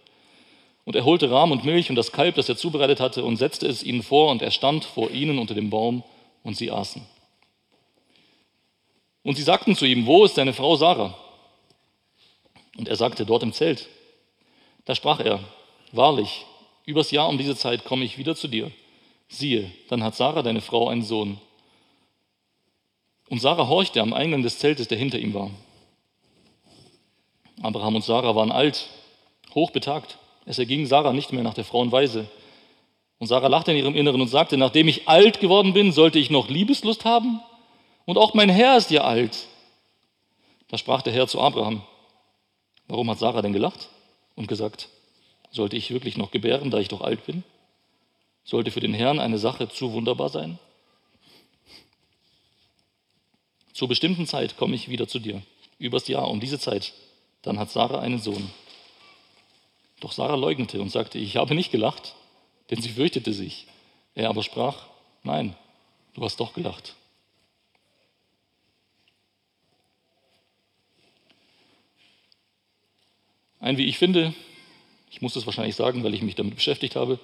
Und 0.84 0.94
er 0.94 1.06
holte 1.06 1.30
Rahm 1.30 1.52
und 1.52 1.64
Milch 1.64 1.88
und 1.88 1.96
das 1.96 2.12
Kalb, 2.12 2.34
das 2.34 2.50
er 2.50 2.56
zubereitet 2.56 3.00
hatte, 3.00 3.24
und 3.24 3.38
setzte 3.38 3.66
es 3.66 3.82
ihnen 3.82 4.02
vor, 4.02 4.30
und 4.30 4.42
er 4.42 4.50
stand 4.50 4.84
vor 4.84 5.10
ihnen 5.10 5.38
unter 5.38 5.54
dem 5.54 5.70
Baum, 5.70 6.04
und 6.42 6.56
sie 6.56 6.70
aßen. 6.70 7.02
Und 9.22 9.36
sie 9.36 9.42
sagten 9.42 9.74
zu 9.74 9.86
ihm, 9.86 10.06
wo 10.06 10.24
ist 10.24 10.36
deine 10.36 10.52
Frau 10.52 10.76
Sarah? 10.76 11.16
Und 12.76 12.88
er 12.88 12.96
sagte, 12.96 13.24
dort 13.24 13.42
im 13.42 13.54
Zelt. 13.54 13.88
Da 14.84 14.94
sprach 14.94 15.20
er, 15.20 15.40
wahrlich, 15.92 16.44
übers 16.84 17.10
Jahr 17.10 17.28
um 17.28 17.38
diese 17.38 17.56
Zeit 17.56 17.86
komme 17.86 18.04
ich 18.04 18.18
wieder 18.18 18.36
zu 18.36 18.48
dir. 18.48 18.70
Siehe, 19.28 19.70
dann 19.88 20.04
hat 20.04 20.14
Sarah, 20.14 20.42
deine 20.42 20.60
Frau, 20.60 20.88
einen 20.88 21.02
Sohn. 21.02 21.40
Und 23.28 23.40
Sarah 23.40 23.68
horchte 23.68 24.00
am 24.00 24.12
Eingang 24.12 24.42
des 24.42 24.58
Zeltes, 24.58 24.88
der 24.88 24.98
hinter 24.98 25.18
ihm 25.18 25.34
war. 25.34 25.50
Abraham 27.62 27.96
und 27.96 28.04
Sarah 28.04 28.34
waren 28.34 28.52
alt, 28.52 28.88
hochbetagt. 29.54 30.18
Es 30.46 30.58
erging 30.58 30.86
Sarah 30.86 31.12
nicht 31.12 31.32
mehr 31.32 31.42
nach 31.42 31.54
der 31.54 31.64
Frauenweise. 31.64 32.28
Und 33.18 33.26
Sarah 33.26 33.48
lachte 33.48 33.72
in 33.72 33.78
ihrem 33.78 33.94
Inneren 33.94 34.20
und 34.20 34.28
sagte, 34.28 34.56
nachdem 34.56 34.88
ich 34.88 35.08
alt 35.08 35.40
geworden 35.40 35.74
bin, 35.74 35.92
sollte 35.92 36.18
ich 36.18 36.30
noch 36.30 36.48
Liebeslust 36.48 37.04
haben? 37.04 37.40
Und 38.06 38.16
auch 38.16 38.32
mein 38.32 38.48
Herr 38.48 38.76
ist 38.76 38.90
ja 38.90 39.02
alt. 39.02 39.46
Da 40.68 40.78
sprach 40.78 41.02
der 41.02 41.12
Herr 41.12 41.26
zu 41.26 41.40
Abraham, 41.40 41.82
warum 42.86 43.10
hat 43.10 43.18
Sarah 43.18 43.42
denn 43.42 43.52
gelacht 43.52 43.88
und 44.36 44.48
gesagt, 44.48 44.88
sollte 45.50 45.76
ich 45.76 45.90
wirklich 45.90 46.16
noch 46.16 46.30
gebären, 46.30 46.70
da 46.70 46.78
ich 46.78 46.88
doch 46.88 47.00
alt 47.00 47.26
bin? 47.26 47.42
Sollte 48.44 48.70
für 48.70 48.80
den 48.80 48.94
Herrn 48.94 49.18
eine 49.18 49.38
Sache 49.38 49.68
zu 49.68 49.92
wunderbar 49.92 50.28
sein? 50.28 50.58
Zur 53.78 53.86
bestimmten 53.86 54.26
Zeit 54.26 54.56
komme 54.56 54.74
ich 54.74 54.88
wieder 54.88 55.06
zu 55.06 55.20
dir, 55.20 55.40
übers 55.78 56.08
Jahr 56.08 56.28
um 56.28 56.40
diese 56.40 56.58
Zeit. 56.58 56.94
Dann 57.42 57.60
hat 57.60 57.70
Sarah 57.70 58.00
einen 58.00 58.18
Sohn. 58.18 58.50
Doch 60.00 60.10
Sarah 60.10 60.34
leugnete 60.34 60.82
und 60.82 60.90
sagte, 60.90 61.20
ich 61.20 61.36
habe 61.36 61.54
nicht 61.54 61.70
gelacht, 61.70 62.16
denn 62.70 62.82
sie 62.82 62.88
fürchtete 62.88 63.32
sich. 63.32 63.68
Er 64.16 64.30
aber 64.30 64.42
sprach, 64.42 64.88
nein, 65.22 65.54
du 66.14 66.24
hast 66.24 66.40
doch 66.40 66.54
gelacht. 66.54 66.96
Ein, 73.60 73.76
wie 73.76 73.86
ich 73.86 73.96
finde, 73.96 74.34
ich 75.08 75.22
muss 75.22 75.34
das 75.34 75.46
wahrscheinlich 75.46 75.76
sagen, 75.76 76.02
weil 76.02 76.14
ich 76.14 76.22
mich 76.22 76.34
damit 76.34 76.56
beschäftigt 76.56 76.96
habe, 76.96 77.20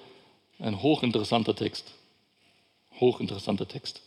ein 0.59 0.81
hochinteressanter 0.81 1.53
Text. 1.53 1.93
Hochinteressanter 3.01 3.67
Text. 3.67 4.01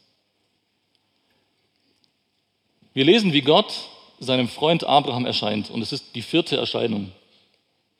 Wir 2.99 3.05
lesen, 3.05 3.33
wie 3.33 3.43
Gott 3.43 3.73
seinem 4.19 4.49
Freund 4.49 4.83
Abraham 4.83 5.25
erscheint. 5.25 5.71
Und 5.71 5.83
es 5.83 5.93
ist 5.93 6.17
die 6.17 6.23
vierte 6.23 6.57
Erscheinung. 6.57 7.13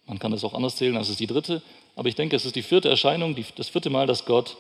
Man 0.07 0.19
kann 0.19 0.33
das 0.33 0.43
auch 0.43 0.55
anders 0.55 0.75
zählen, 0.75 0.97
als 0.97 1.09
es 1.09 1.19
die 1.19 1.29
dritte. 1.29 1.63
Aber 1.95 2.09
ich 2.09 2.17
denke, 2.17 2.35
es 2.35 2.45
ist 2.45 2.57
die 2.57 2.65
vierte 2.65 2.89
Erscheinung, 2.89 3.37
das 3.55 3.69
vierte 3.69 3.91
Mal, 3.91 4.09
dass 4.09 4.25
Gott 4.25 4.57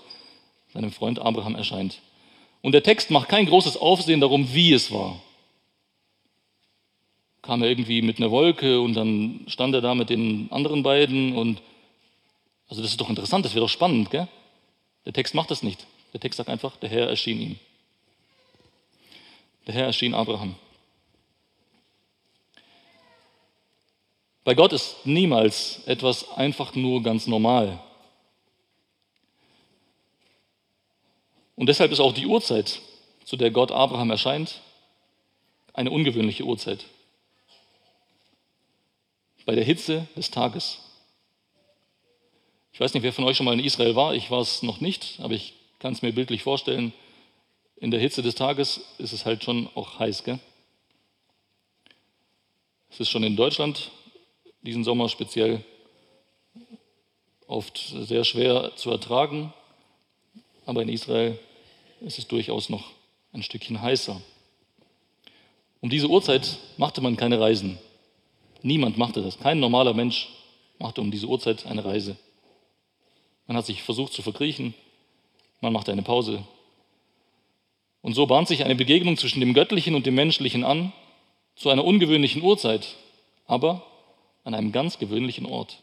seinem 0.73 0.93
Freund 0.93 1.19
Abraham 1.19 1.57
erscheint. 1.57 2.01
Und 2.63 2.71
der 2.71 2.85
Text 2.85 3.11
macht 3.11 3.29
kein 3.29 3.47
großes 3.47 3.79
Aufsehen 3.79 4.21
darum, 4.21 4.55
wie 4.55 4.73
es 4.73 4.93
war. 4.93 5.21
Kam 7.43 7.61
er 7.65 7.69
irgendwie 7.69 8.01
mit 8.01 8.19
einer 8.19 8.31
Wolke 8.31 8.81
und 8.81 8.95
dann 8.95 9.41
stand 9.49 9.75
er 9.75 9.81
da 9.81 9.97
mit 9.97 10.09
den 10.09 10.53
anderen 10.53 10.85
beiden 10.85 11.35
und 11.35 11.61
also 12.69 12.81
das 12.81 12.93
ist 12.93 13.01
doch 13.01 13.11
interessant, 13.11 13.45
das 13.45 13.57
wäre 13.57 13.65
doch 13.65 13.73
spannend, 13.73 14.13
gell? 14.13 14.29
Der 15.05 15.13
Text 15.13 15.35
macht 15.35 15.51
das 15.51 15.65
nicht. 15.65 15.85
Der 16.13 16.21
Text 16.21 16.37
sagt 16.37 16.49
einfach, 16.49 16.77
der 16.77 16.91
Herr 16.91 17.09
erschien 17.09 17.41
ihm. 17.41 17.59
Der 19.69 19.75
Herr 19.75 19.85
erschien 19.85 20.15
Abraham. 20.15 20.57
Bei 24.43 24.55
Gott 24.55 24.73
ist 24.73 25.05
niemals 25.05 25.83
etwas 25.85 26.33
einfach 26.39 26.75
nur 26.75 27.03
ganz 27.03 27.27
normal. 27.27 27.79
Und 31.55 31.67
deshalb 31.67 31.93
ist 31.93 32.01
auch 32.01 32.15
die 32.15 32.25
Uhrzeit, 32.25 32.81
zu 33.27 33.37
der 33.37 33.51
Gott 33.51 33.71
Abraham 33.71 34.11
erscheint, 34.11 34.63
eine 35.75 35.91
ungewöhnliche 35.91 36.45
Uhrzeit. 36.45 36.87
Bei 39.45 39.55
der 39.55 39.65
Hitze 39.65 40.09
des 40.17 40.31
Tages. 40.31 40.79
Ich 42.73 42.81
weiß 42.81 42.95
nicht, 42.95 43.03
wer 43.03 43.13
von 43.13 43.25
euch 43.25 43.37
schon 43.37 43.45
mal 43.45 43.53
in 43.53 43.65
Israel 43.65 43.97
war. 43.97 44.15
Ich 44.15 44.31
war 44.31 44.41
es 44.41 44.63
noch 44.63 44.81
nicht, 44.81 45.21
aber 45.21 45.35
ich 45.35 45.53
kann 45.79 45.93
es 45.93 46.01
mir 46.01 46.15
bildlich 46.15 46.43
vorstellen 46.43 46.95
in 47.81 47.91
der 47.91 48.01
Hitze 48.01 48.23
des 48.23 48.35
Tages 48.35 48.81
ist 48.99 49.13
es 49.13 49.25
halt 49.25 49.45
schon 49.45 49.69
auch 49.75 49.99
heiß. 49.99 50.25
Gell? 50.25 50.39
Es 52.91 53.01
ist 53.01 53.09
schon 53.09 53.23
in 53.23 53.37
Deutschland 53.37 53.91
diesen 54.63 54.85
Sommer 54.85 55.09
speziell 55.09 55.65
oft 57.47 57.79
sehr 57.79 58.25
schwer 58.25 58.73
zu 58.77 58.91
ertragen, 58.91 59.53
aber 60.67 60.83
in 60.83 60.89
Israel 60.89 61.39
ist 62.01 62.19
es 62.19 62.27
durchaus 62.27 62.69
noch 62.69 62.91
ein 63.33 63.43
Stückchen 63.43 63.81
heißer. 63.81 64.21
Um 65.81 65.91
diese 65.91 66.09
Uhrzeit 66.09 66.59
machte 66.77 67.01
man 67.01 67.17
keine 67.17 67.41
Reisen. 67.41 67.79
Niemand 68.63 68.99
machte 68.99 69.23
das. 69.23 69.39
Kein 69.39 69.61
normaler 69.61 69.95
Mensch 69.95 70.29
machte 70.79 71.01
um 71.01 71.11
diese 71.11 71.27
Uhrzeit 71.27 71.67
eine 71.67 71.85
Reise. 71.85 72.17
Man 73.47 73.57
hat 73.57 73.67
sich 73.67 73.83
versucht 73.83 74.13
zu 74.13 74.23
verkriechen, 74.23 74.75
man 75.61 75.73
machte 75.73 75.93
eine 75.93 76.03
Pause, 76.03 76.45
und 78.09 78.15
so 78.15 78.25
bahnt 78.25 78.49
sich 78.49 78.65
eine 78.65 78.75
Begegnung 78.75 79.19
zwischen 79.19 79.41
dem 79.41 79.53
Göttlichen 79.53 79.95
und 79.95 80.07
dem 80.07 80.15
Menschlichen 80.15 80.65
an, 80.65 80.95
zu 81.57 81.69
einer 81.69 81.85
ungewöhnlichen 81.85 82.41
Uhrzeit, 82.41 82.97
aber 83.45 83.85
an 84.45 84.55
einem 84.55 84.73
ganz 84.73 84.99
gewöhnlichen 84.99 85.45
Ort, 85.45 85.83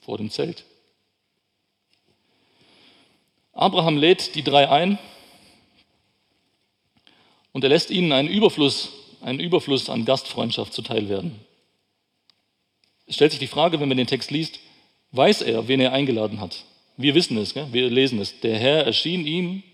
vor 0.00 0.16
dem 0.16 0.30
Zelt. 0.30 0.64
Abraham 3.52 3.96
lädt 3.96 4.36
die 4.36 4.44
drei 4.44 4.70
ein 4.70 5.00
und 7.50 7.64
er 7.64 7.70
lässt 7.70 7.90
ihnen 7.90 8.12
einen 8.12 8.28
Überfluss, 8.28 8.92
einen 9.20 9.40
Überfluss 9.40 9.90
an 9.90 10.04
Gastfreundschaft 10.04 10.72
zuteil 10.72 11.08
werden. 11.08 11.34
Es 13.06 13.16
stellt 13.16 13.32
sich 13.32 13.40
die 13.40 13.48
Frage, 13.48 13.80
wenn 13.80 13.88
man 13.88 13.98
den 13.98 14.06
Text 14.06 14.30
liest, 14.30 14.60
weiß 15.10 15.42
er, 15.42 15.66
wen 15.66 15.80
er 15.80 15.92
eingeladen 15.92 16.40
hat? 16.40 16.64
Wir 16.96 17.16
wissen 17.16 17.36
es, 17.38 17.54
gell? 17.54 17.66
wir 17.72 17.90
lesen 17.90 18.20
es. 18.20 18.38
Der 18.38 18.56
Herr 18.56 18.86
erschien 18.86 19.26
ihm 19.26 19.64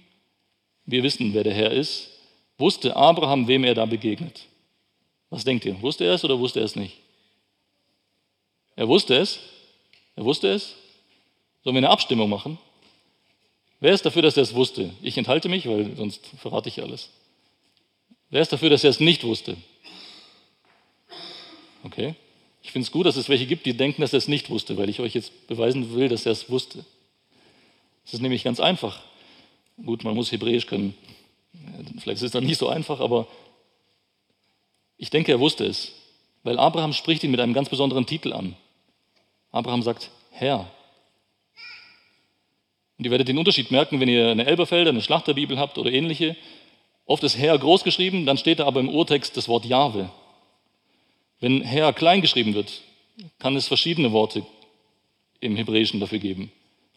wir 0.86 1.02
wissen, 1.02 1.34
wer 1.34 1.44
der 1.44 1.54
Herr 1.54 1.70
ist. 1.70 2.10
Wusste 2.58 2.94
Abraham, 2.94 3.48
wem 3.48 3.64
er 3.64 3.74
da 3.74 3.86
begegnet? 3.86 4.46
Was 5.30 5.44
denkt 5.44 5.64
ihr? 5.64 5.80
Wusste 5.82 6.04
er 6.04 6.14
es 6.14 6.24
oder 6.24 6.38
wusste 6.38 6.60
er 6.60 6.66
es 6.66 6.76
nicht? 6.76 6.98
Er 8.76 8.88
wusste 8.88 9.16
es. 9.16 9.38
Er 10.16 10.24
wusste 10.24 10.48
es. 10.48 10.74
Sollen 11.62 11.74
wir 11.74 11.78
eine 11.78 11.90
Abstimmung 11.90 12.28
machen? 12.28 12.58
Wer 13.80 13.92
ist 13.92 14.06
dafür, 14.06 14.22
dass 14.22 14.36
er 14.36 14.44
es 14.44 14.54
wusste? 14.54 14.90
Ich 15.02 15.18
enthalte 15.18 15.48
mich, 15.48 15.66
weil 15.68 15.96
sonst 15.96 16.26
verrate 16.38 16.68
ich 16.68 16.80
alles. 16.82 17.10
Wer 18.30 18.42
ist 18.42 18.52
dafür, 18.52 18.70
dass 18.70 18.84
er 18.84 18.90
es 18.90 19.00
nicht 19.00 19.24
wusste? 19.24 19.56
Okay. 21.82 22.14
Ich 22.62 22.72
finde 22.72 22.86
es 22.86 22.92
gut, 22.92 23.06
dass 23.06 23.16
es 23.16 23.28
welche 23.28 23.46
gibt, 23.46 23.66
die 23.66 23.76
denken, 23.76 24.00
dass 24.00 24.12
er 24.12 24.18
es 24.18 24.28
nicht 24.28 24.48
wusste, 24.48 24.76
weil 24.76 24.88
ich 24.88 25.00
euch 25.00 25.14
jetzt 25.14 25.46
beweisen 25.46 25.94
will, 25.94 26.08
dass 26.08 26.24
er 26.24 26.32
es 26.32 26.48
wusste. 26.48 26.84
Es 28.06 28.14
ist 28.14 28.20
nämlich 28.20 28.42
ganz 28.42 28.58
einfach. 28.58 29.02
Gut, 29.82 30.04
man 30.04 30.14
muss 30.14 30.30
Hebräisch 30.30 30.66
können. 30.66 30.94
Vielleicht 31.98 32.16
ist 32.16 32.22
es 32.22 32.30
dann 32.32 32.44
nicht 32.44 32.58
so 32.58 32.68
einfach, 32.68 33.00
aber 33.00 33.26
ich 34.96 35.10
denke, 35.10 35.32
er 35.32 35.40
wusste 35.40 35.64
es, 35.64 35.92
weil 36.42 36.58
Abraham 36.58 36.92
spricht 36.92 37.24
ihn 37.24 37.30
mit 37.30 37.40
einem 37.40 37.54
ganz 37.54 37.68
besonderen 37.68 38.06
Titel 38.06 38.32
an. 38.32 38.56
Abraham 39.50 39.82
sagt 39.82 40.10
Herr. 40.30 40.70
Und 42.98 43.04
ihr 43.04 43.10
werdet 43.10 43.28
den 43.28 43.38
Unterschied 43.38 43.70
merken, 43.70 44.00
wenn 44.00 44.08
ihr 44.08 44.30
eine 44.30 44.46
Elberfelder, 44.46 44.90
eine 44.90 45.02
Schlachterbibel 45.02 45.58
habt 45.58 45.78
oder 45.78 45.92
ähnliche. 45.92 46.36
Oft 47.06 47.24
ist 47.24 47.36
Herr 47.36 47.58
groß 47.58 47.82
geschrieben, 47.82 48.26
dann 48.26 48.38
steht 48.38 48.60
da 48.60 48.66
aber 48.66 48.80
im 48.80 48.88
Urtext 48.88 49.36
das 49.36 49.48
Wort 49.48 49.64
Jahwe. 49.64 50.10
Wenn 51.40 51.62
Herr 51.62 51.92
klein 51.92 52.20
geschrieben 52.20 52.54
wird, 52.54 52.82
kann 53.38 53.56
es 53.56 53.66
verschiedene 53.66 54.12
Worte 54.12 54.46
im 55.40 55.56
Hebräischen 55.56 56.00
dafür 56.00 56.18
geben. 56.18 56.50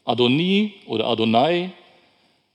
Adoni 0.05 0.73
oder 0.85 1.07
Adonai. 1.07 1.71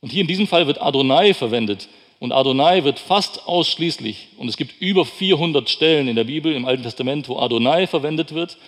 Und 0.02 0.11
hier 0.11 0.21
in 0.21 0.26
diesem 0.26 0.47
Fall 0.47 0.66
wird 0.66 0.82
Adonai 0.82 1.32
verwendet. 1.32 1.88
Und 2.18 2.32
Adonai 2.32 2.85
wird 2.85 2.99
fast 2.99 3.47
ausschließlich, 3.49 4.28
und 4.37 4.49
es 4.49 4.56
gibt 4.56 4.80
über 4.80 5.04
400 5.06 5.68
Stellen 5.71 6.06
in 6.06 6.16
der 6.16 6.25
Bibel 6.25 6.52
im 6.52 6.66
Alten 6.66 6.82
Testament, 6.82 7.28
wo 7.28 7.38
Adonai 7.38 7.87
verwendet 7.87 8.35
wird. 8.35 8.59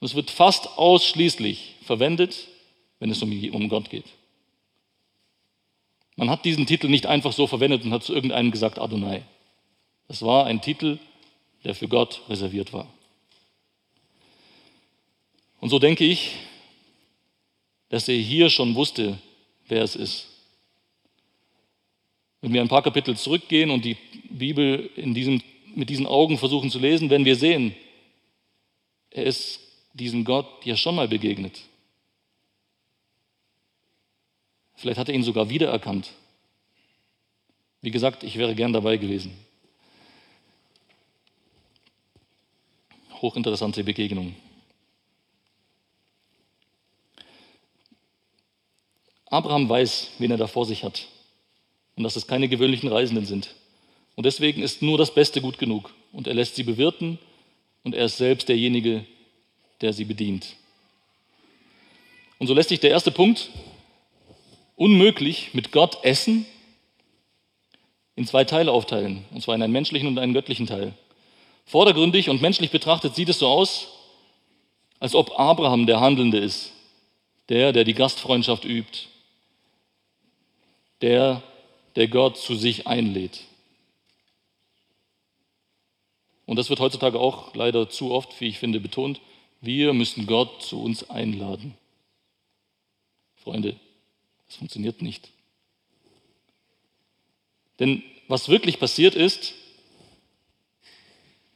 Und 0.00 0.06
es 0.06 0.14
wird 0.14 0.30
fast 0.30 0.78
ausschließlich 0.78 1.76
verwendet, 1.82 2.48
wenn 2.98 3.10
es 3.10 3.22
um, 3.22 3.68
Gott 3.68 3.90
geht. 3.90 4.06
Man 6.16 6.30
hat 6.30 6.44
diesen 6.44 6.66
Titel 6.66 6.88
nicht 6.88 7.06
einfach 7.06 7.32
so 7.32 7.46
verwendet 7.46 7.84
und 7.84 7.92
hat 7.92 8.04
zu 8.04 8.14
irgendeinem 8.14 8.50
gesagt 8.50 8.78
Adonai. 8.78 9.22
Das 10.08 10.22
war 10.22 10.46
ein 10.46 10.60
Titel, 10.60 10.98
der 11.64 11.74
für 11.74 11.88
Gott 11.88 12.22
reserviert 12.28 12.72
war. 12.72 12.86
Und 15.60 15.70
so 15.70 15.78
denke 15.78 16.04
ich, 16.04 16.32
dass 17.88 18.08
er 18.08 18.16
hier 18.16 18.50
schon 18.50 18.74
wusste, 18.74 19.18
wer 19.66 19.82
es 19.82 19.96
ist. 19.96 20.33
Wenn 22.44 22.52
wir 22.52 22.60
ein 22.60 22.68
paar 22.68 22.82
Kapitel 22.82 23.16
zurückgehen 23.16 23.70
und 23.70 23.86
die 23.86 23.96
Bibel 24.28 24.90
diesem, 25.14 25.40
mit 25.74 25.88
diesen 25.88 26.06
Augen 26.06 26.36
versuchen 26.36 26.70
zu 26.70 26.78
lesen, 26.78 27.08
werden 27.08 27.24
wir 27.24 27.36
sehen, 27.36 27.74
er 29.10 29.24
ist 29.24 29.60
diesem 29.94 30.26
Gott 30.26 30.46
ja 30.66 30.76
schon 30.76 30.94
mal 30.94 31.08
begegnet. 31.08 31.62
Vielleicht 34.74 34.98
hat 34.98 35.08
er 35.08 35.14
ihn 35.14 35.22
sogar 35.22 35.48
wiedererkannt. 35.48 36.10
Wie 37.80 37.90
gesagt, 37.90 38.24
ich 38.24 38.36
wäre 38.36 38.54
gern 38.54 38.74
dabei 38.74 38.98
gewesen. 38.98 39.32
hochinteressante 43.22 43.82
Begegnung. 43.84 44.36
Abraham 49.24 49.66
weiß, 49.66 50.10
wen 50.18 50.30
er 50.30 50.36
da 50.36 50.46
vor 50.46 50.66
sich 50.66 50.84
hat 50.84 51.08
und 51.96 52.04
dass 52.04 52.16
es 52.16 52.26
keine 52.26 52.48
gewöhnlichen 52.48 52.88
Reisenden 52.88 53.26
sind. 53.26 53.54
Und 54.16 54.26
deswegen 54.26 54.62
ist 54.62 54.82
nur 54.82 54.98
das 54.98 55.14
Beste 55.14 55.40
gut 55.40 55.58
genug. 55.58 55.92
Und 56.12 56.26
er 56.26 56.34
lässt 56.34 56.54
sie 56.56 56.62
bewirten 56.62 57.18
und 57.82 57.94
er 57.94 58.06
ist 58.06 58.16
selbst 58.16 58.48
derjenige, 58.48 59.04
der 59.80 59.92
sie 59.92 60.04
bedient. 60.04 60.54
Und 62.38 62.46
so 62.46 62.54
lässt 62.54 62.68
sich 62.68 62.80
der 62.80 62.90
erste 62.90 63.10
Punkt, 63.10 63.50
unmöglich 64.76 65.54
mit 65.54 65.72
Gott 65.72 65.98
essen, 66.02 66.46
in 68.16 68.26
zwei 68.26 68.44
Teile 68.44 68.70
aufteilen. 68.70 69.24
Und 69.32 69.42
zwar 69.42 69.54
in 69.54 69.62
einen 69.62 69.72
menschlichen 69.72 70.08
und 70.08 70.18
einen 70.18 70.34
göttlichen 70.34 70.66
Teil. 70.66 70.94
Vordergründig 71.66 72.28
und 72.28 72.42
menschlich 72.42 72.70
betrachtet 72.70 73.14
sieht 73.14 73.28
es 73.28 73.38
so 73.38 73.48
aus, 73.48 73.88
als 75.00 75.14
ob 75.14 75.38
Abraham 75.38 75.86
der 75.86 76.00
Handelnde 76.00 76.38
ist, 76.38 76.72
der, 77.48 77.72
der 77.72 77.84
die 77.84 77.94
Gastfreundschaft 77.94 78.64
übt, 78.64 79.08
der, 81.02 81.42
der 81.96 82.08
Gott 82.08 82.36
zu 82.38 82.54
sich 82.54 82.86
einlädt. 82.86 83.40
Und 86.46 86.56
das 86.56 86.68
wird 86.68 86.80
heutzutage 86.80 87.18
auch 87.18 87.54
leider 87.54 87.88
zu 87.88 88.12
oft, 88.12 88.40
wie 88.40 88.48
ich 88.48 88.58
finde, 88.58 88.80
betont. 88.80 89.20
Wir 89.60 89.92
müssen 89.92 90.26
Gott 90.26 90.62
zu 90.62 90.82
uns 90.82 91.08
einladen. 91.08 91.74
Freunde, 93.36 93.76
das 94.46 94.56
funktioniert 94.56 95.00
nicht. 95.00 95.30
Denn 97.78 98.02
was 98.28 98.48
wirklich 98.48 98.78
passiert 98.78 99.14
ist, 99.14 99.54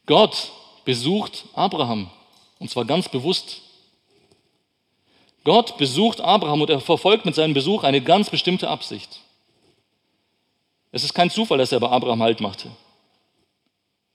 Gott 0.06 0.52
besucht 0.84 1.44
Abraham 1.52 2.10
und 2.58 2.70
zwar 2.70 2.84
ganz 2.84 3.08
bewusst. 3.08 3.62
Gott 5.44 5.78
besucht 5.78 6.20
Abraham 6.20 6.62
und 6.62 6.70
er 6.70 6.80
verfolgt 6.80 7.24
mit 7.24 7.34
seinem 7.34 7.54
Besuch 7.54 7.84
eine 7.84 8.00
ganz 8.00 8.30
bestimmte 8.30 8.68
Absicht. 8.68 9.20
Es 10.92 11.04
ist 11.04 11.14
kein 11.14 11.30
Zufall, 11.30 11.58
dass 11.58 11.72
er 11.72 11.80
bei 11.80 11.88
Abraham 11.88 12.22
Halt 12.22 12.40
machte. 12.40 12.70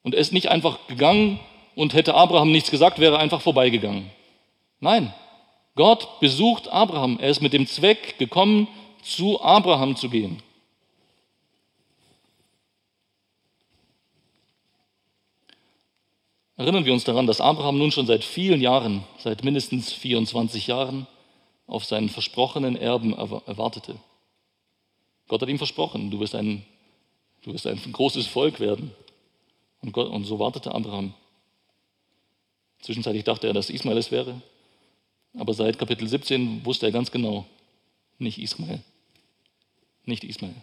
Und 0.02 0.16
er 0.16 0.22
ist 0.22 0.34
nicht 0.34 0.50
einfach 0.50 0.88
gegangen 0.88 1.40
und 1.76 1.94
hätte 1.94 2.16
Abraham 2.16 2.52
nichts 2.52 2.72
gesagt, 2.72 3.00
wäre 3.00 3.20
einfach 3.20 3.42
vorbeigegangen. 3.42 4.10
Nein, 4.80 5.14
Gott 5.76 6.20
besucht 6.20 6.68
Abraham. 6.68 7.20
Er 7.20 7.30
ist 7.30 7.42
mit 7.42 7.54
dem 7.54 7.68
Zweck 7.68 8.18
gekommen, 8.18 8.68
zu 9.02 9.42
Abraham 9.42 9.96
zu 9.96 10.10
gehen. 10.10 10.42
Erinnern 16.56 16.86
wir 16.86 16.94
uns 16.94 17.04
daran, 17.04 17.28
dass 17.28 17.42
Abraham 17.42 17.78
nun 17.78 17.92
schon 17.92 18.06
seit 18.06 18.24
vielen 18.24 18.62
Jahren, 18.62 19.04
seit 19.18 19.44
mindestens 19.44 19.92
24 19.92 20.68
Jahren, 20.68 21.08
auf 21.66 21.86
seinen 21.86 22.10
versprochenen 22.10 22.76
Erben 22.76 23.14
erwartete. 23.14 23.96
Gott 25.34 25.42
hat 25.42 25.50
ihm 25.50 25.58
versprochen, 25.58 26.12
du 26.12 26.20
wirst 26.20 26.36
ein, 26.36 26.64
du 27.42 27.54
wirst 27.56 27.66
ein 27.66 27.80
großes 27.92 28.28
Volk 28.28 28.60
werden. 28.60 28.92
Und, 29.82 29.92
Gott, 29.92 30.08
und 30.08 30.26
so 30.26 30.38
wartete 30.38 30.72
Abraham. 30.72 31.16
Zwischenzeitlich 32.82 33.24
dachte 33.24 33.48
er, 33.48 33.54
dass 33.54 33.72
Ismael 33.72 33.98
es 33.98 34.12
wäre, 34.12 34.44
aber 35.34 35.56
seit 35.56 35.80
Kapitel 35.80 36.08
17 36.08 36.64
wusste 36.64 36.86
er 36.86 36.92
ganz 36.92 37.10
genau, 37.10 37.48
nicht 38.20 38.38
Ismael. 38.38 38.84
Nicht 40.06 40.24
Ismael. 40.24 40.54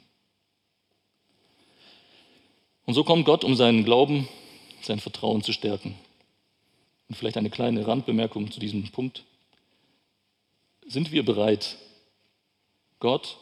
Und 2.86 2.94
so 2.94 3.02
kommt 3.02 3.24
Gott, 3.24 3.42
um 3.42 3.56
seinen 3.56 3.82
Glauben 3.82 4.28
sein 4.82 5.00
Vertrauen 5.00 5.42
zu 5.42 5.52
stärken. 5.52 5.96
Und 7.08 7.16
vielleicht 7.16 7.38
eine 7.38 7.50
kleine 7.50 7.88
Randbemerkung 7.88 8.52
zu 8.52 8.60
diesem 8.60 8.88
Punkt. 8.92 9.24
Sind 10.86 11.10
wir 11.10 11.24
bereit, 11.24 11.76
Gott 13.00 13.36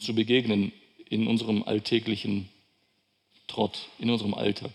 zu 0.00 0.14
begegnen 0.14 0.72
in 1.08 1.26
unserem 1.26 1.62
alltäglichen 1.62 2.48
Trott, 3.46 3.88
in 3.98 4.10
unserem 4.10 4.34
Alltag? 4.34 4.70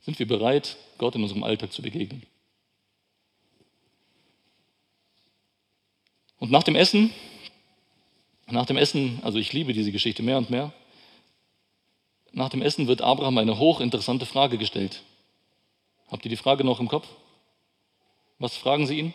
Sind 0.00 0.18
wir 0.18 0.26
bereit, 0.26 0.76
Gott 0.98 1.14
in 1.14 1.22
unserem 1.22 1.44
Alltag 1.44 1.72
zu 1.72 1.82
begegnen? 1.82 2.22
Und 6.38 6.50
nach 6.50 6.64
dem 6.64 6.74
Essen, 6.74 7.12
nach 8.50 8.66
dem 8.66 8.76
Essen, 8.76 9.20
also 9.22 9.38
ich 9.38 9.52
liebe 9.52 9.72
diese 9.72 9.92
Geschichte 9.92 10.22
mehr 10.22 10.38
und 10.38 10.50
mehr, 10.50 10.72
nach 12.32 12.48
dem 12.48 12.62
Essen 12.62 12.88
wird 12.88 13.02
Abraham 13.02 13.38
eine 13.38 13.58
hochinteressante 13.58 14.26
Frage 14.26 14.58
gestellt. 14.58 15.02
Habt 16.08 16.24
ihr 16.24 16.30
die 16.30 16.36
Frage 16.36 16.64
noch 16.64 16.80
im 16.80 16.88
Kopf? 16.88 17.06
Was 18.38 18.56
fragen 18.56 18.86
Sie 18.86 18.98
ihn? 18.98 19.14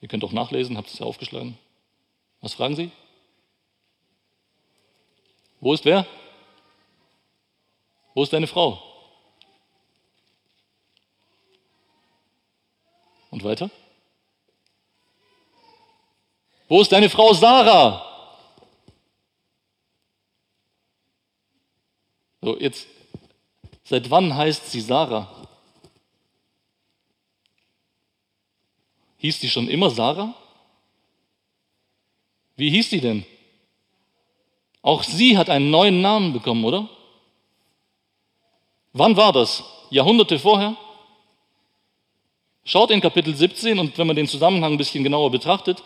Ihr 0.00 0.08
könnt 0.08 0.24
auch 0.24 0.32
nachlesen, 0.32 0.76
habt 0.76 0.90
es 0.90 0.98
ja 0.98 1.06
aufgeschlagen. 1.06 1.56
Was 2.44 2.52
fragen 2.52 2.76
Sie? 2.76 2.90
Wo 5.60 5.72
ist 5.72 5.86
wer? 5.86 6.06
Wo 8.12 8.22
ist 8.22 8.34
deine 8.34 8.46
Frau? 8.46 8.82
Und 13.30 13.42
weiter? 13.44 13.70
Wo 16.68 16.82
ist 16.82 16.92
deine 16.92 17.08
Frau 17.08 17.32
Sarah? 17.32 18.04
So, 22.42 22.58
jetzt, 22.60 22.86
seit 23.84 24.10
wann 24.10 24.36
heißt 24.36 24.70
sie 24.70 24.82
Sarah? 24.82 25.48
Hieß 29.16 29.40
sie 29.40 29.48
schon 29.48 29.66
immer 29.66 29.88
Sarah? 29.88 30.34
Wie 32.56 32.70
hieß 32.70 32.90
sie 32.90 33.00
denn? 33.00 33.24
Auch 34.82 35.02
sie 35.02 35.36
hat 35.36 35.50
einen 35.50 35.70
neuen 35.70 36.00
Namen 36.02 36.32
bekommen, 36.32 36.64
oder? 36.64 36.88
Wann 38.92 39.16
war 39.16 39.32
das? 39.32 39.64
Jahrhunderte 39.90 40.38
vorher? 40.38 40.76
Schaut 42.64 42.90
in 42.90 43.00
Kapitel 43.00 43.34
17 43.34 43.78
und 43.78 43.96
wenn 43.98 44.06
man 44.06 44.16
den 44.16 44.28
Zusammenhang 44.28 44.72
ein 44.72 44.78
bisschen 44.78 45.04
genauer 45.04 45.30
betrachtet, 45.30 45.82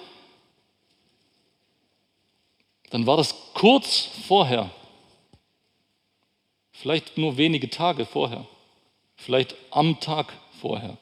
dann 2.91 3.07
war 3.07 3.17
das 3.17 3.35
kurz 3.55 4.09
vorher, 4.27 4.71
vielleicht 6.73 7.19
nur 7.19 7.37
wenige 7.37 7.69
Tage 7.69 8.07
vorher, 8.07 8.47
vielleicht 9.17 9.57
am 9.71 10.01
Tag 10.01 10.33
vorher. 10.61 10.97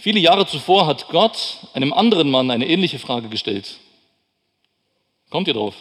Viele 0.00 0.20
Jahre 0.20 0.46
zuvor 0.46 0.86
hat 0.86 1.08
Gott 1.08 1.58
einem 1.74 1.92
anderen 1.92 2.30
Mann 2.30 2.52
eine 2.52 2.68
ähnliche 2.68 3.00
Frage 3.00 3.28
gestellt. 3.28 3.78
Kommt 5.28 5.48
ihr 5.48 5.54
drauf? 5.54 5.74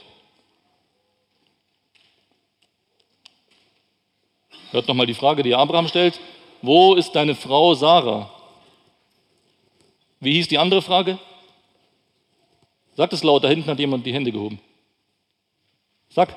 Hört 4.71 4.87
nochmal 4.87 5.05
die 5.05 5.13
Frage, 5.13 5.43
die 5.43 5.53
Abraham 5.53 5.87
stellt. 5.87 6.19
Wo 6.63 6.95
ist 6.95 7.11
deine 7.11 7.35
Frau 7.35 7.75
Sarah? 7.75 8.33
Wie 10.19 10.33
hieß 10.33 10.47
die 10.47 10.57
andere 10.57 10.81
Frage? 10.81 11.19
Sagt 12.95 13.13
es 13.13 13.23
laut, 13.23 13.43
da 13.43 13.49
hinten 13.49 13.69
hat 13.69 13.77
jemand 13.77 14.03
die 14.03 14.13
Hände 14.13 14.31
gehoben. 14.31 14.59
Sag. 16.09 16.35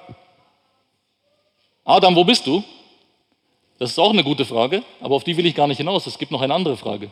Adam, 1.85 2.15
wo 2.15 2.25
bist 2.25 2.47
du? 2.47 2.63
Das 3.79 3.91
ist 3.91 3.99
auch 3.99 4.11
eine 4.11 4.23
gute 4.23 4.45
Frage, 4.45 4.85
aber 5.01 5.15
auf 5.17 5.25
die 5.25 5.39
will 5.39 5.47
ich 5.47 5.55
gar 5.55 5.67
nicht 5.67 5.79
hinaus. 5.79 6.07
Es 6.07 6.19
gibt 6.19 6.31
noch 6.31 6.43
eine 6.43 6.55
andere 6.55 6.77
Frage. 6.77 7.11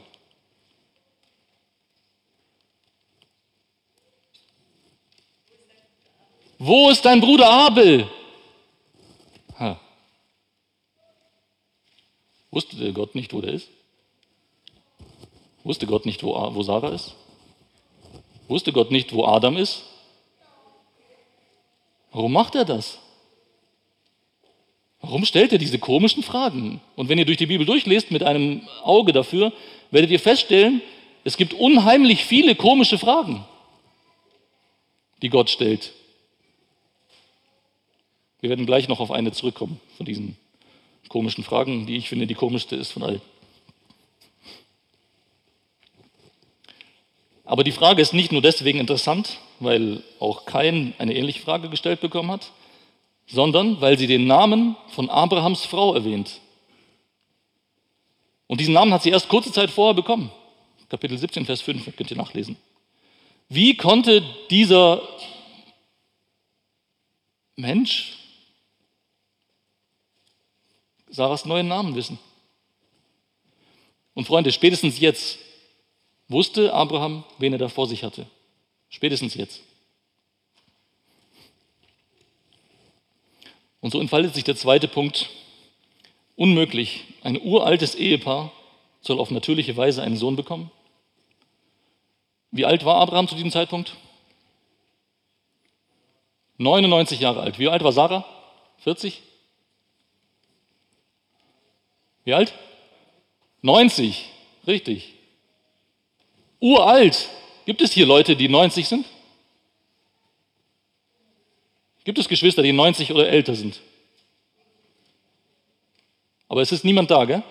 Wo 6.59 6.91
ist 6.91 7.05
dein 7.05 7.21
Bruder 7.21 7.49
Abel? 7.49 8.09
Ha. 9.59 9.79
Wusste 12.51 12.93
Gott 12.93 13.15
nicht, 13.15 13.33
wo 13.33 13.41
der 13.41 13.55
ist? 13.55 13.69
Wusste 15.63 15.87
Gott 15.87 16.07
nicht, 16.07 16.23
wo, 16.23 16.63
Sarah 16.63 16.91
ist? 16.91 17.15
Wusste 18.49 18.73
Gott 18.73 18.91
nicht, 18.91 19.13
wo 19.13 19.25
Adam 19.25 19.57
ist? 19.57 19.85
Warum 22.11 22.33
macht 22.33 22.55
er 22.55 22.65
das? 22.65 22.99
Warum 25.01 25.25
stellt 25.25 25.53
er 25.53 25.59
diese 25.59 25.79
komischen 25.79 26.23
Fragen? 26.23 26.81
Und 26.97 27.09
wenn 27.09 27.19
ihr 27.19 27.27
durch 27.27 27.37
die 27.37 27.47
Bibel 27.47 27.67
durchlest 27.67 28.11
mit 28.11 28.23
einem 28.23 28.67
Auge 28.83 29.13
dafür, 29.13 29.53
werdet 29.91 30.11
ihr 30.11 30.19
feststellen, 30.19 30.83
es 31.23 31.37
gibt 31.37 31.53
unheimlich 31.53 32.25
viele 32.25 32.55
komische 32.55 32.99
Fragen, 32.99 33.45
die 35.23 35.29
Gott 35.29 35.51
stellt. 35.51 35.93
Wir 38.41 38.51
werden 38.51 38.67
gleich 38.67 38.89
noch 38.89 39.01
auf 39.01 39.11
eine 39.11 39.33
zurückkommen 39.33 39.81
von 39.97 40.07
diesen 40.07 40.37
komischen 41.09 41.43
Fragen, 41.43 41.87
die 41.87 41.97
ich 41.97 42.09
finde, 42.09 42.27
die 42.27 42.35
komischste 42.35 42.77
ist 42.77 42.93
von 42.93 43.03
allen. 43.03 43.23
Aber 47.45 47.65
die 47.65 47.73
Frage 47.73 48.03
ist 48.03 48.13
nicht 48.13 48.31
nur 48.31 48.43
deswegen 48.43 48.79
interessant, 48.79 49.39
weil 49.59 50.03
auch 50.21 50.45
Kain 50.45 50.93
eine 50.99 51.15
ähnliche 51.15 51.41
Frage 51.41 51.71
gestellt 51.71 52.01
bekommen 52.01 52.31
hat, 52.31 52.53
sondern 53.27 53.81
weil 53.81 53.99
sie 53.99 54.07
den 54.07 54.27
Namen 54.27 54.77
von 54.89 55.09
Abrahams 55.09 55.65
Frau 55.65 55.95
erwähnt. 55.95 56.41
Und 58.47 58.61
diesen 58.61 58.75
Namen 58.75 58.93
hat 58.93 59.03
sie 59.03 59.11
erst 59.11 59.29
kurze 59.29 59.51
Zeit 59.51 59.71
vorher 59.71 59.95
bekommen. 59.95 60.31
Kapitel 60.89 61.17
17, 61.17 61.47
Vers 61.47 61.61
5 61.63 61.97
könnt 61.97 62.11
ihr 62.11 62.17
nachlesen. 62.17 62.57
Wie 63.49 63.77
konnte 63.77 64.23
dieser 64.51 65.03
Mensch 67.57 68.18
Sarahs 71.11 71.45
neuen 71.45 71.69
Namen 71.69 71.95
wissen. 71.95 72.19
Und 74.15 74.27
Freunde, 74.27 74.53
spätestens 74.53 74.99
jetzt 74.99 75.39
wusste 76.29 76.73
Abraham, 76.73 77.25
wen 77.39 77.53
er 77.53 77.59
da 77.59 77.69
vor 77.69 77.87
sich 77.87 78.05
hatte. 78.05 78.27
Spätestens 78.89 79.35
jetzt. 79.35 79.61
Und 83.81 83.93
so 83.93 84.01
entfaltet 84.01 84.35
sich 84.35 84.45
der 84.45 84.57
zweite 84.57 84.89
Punkt. 84.89 85.31
Unmöglich. 86.37 87.05
Ein 87.23 87.41
uraltes 87.41 87.95
Ehepaar 87.95 88.53
soll 89.01 89.21
auf 89.21 89.31
natürliche 89.31 89.77
Weise 89.77 90.03
einen 90.03 90.17
Sohn 90.17 90.37
bekommen. 90.37 90.71
Wie 92.51 92.65
alt 92.65 92.85
war 92.85 92.97
Abraham 92.97 93.29
zu 93.29 93.35
diesem 93.35 93.53
Zeitpunkt? 93.53 93.95
99 96.59 97.21
Jahre 97.21 97.41
alt. 97.41 97.59
Wie 97.59 97.69
alt 97.69 97.85
war 97.85 97.93
Sarah? 97.93 98.25
40? 98.79 99.23
Wie 102.29 102.35
alt? 102.35 102.53
90, 103.63 104.29
richtig. 104.67 105.15
Uralt. 106.61 107.27
Gibt 107.65 107.81
es 107.81 107.93
hier 107.93 108.05
Leute, 108.05 108.37
die 108.37 108.51
90 108.51 108.87
sind? 108.87 109.07
Gibt 112.05 112.19
es 112.19 112.29
Geschwister, 112.29 112.63
die 112.63 112.75
90 112.75 113.13
oder 113.13 113.31
älter 113.31 113.55
sind? 113.55 113.81
Aber 116.51 116.61
es 116.61 116.71
ist 116.71 116.85
niemand 116.85 117.11
da, 117.11 117.25
gell? 117.25 117.43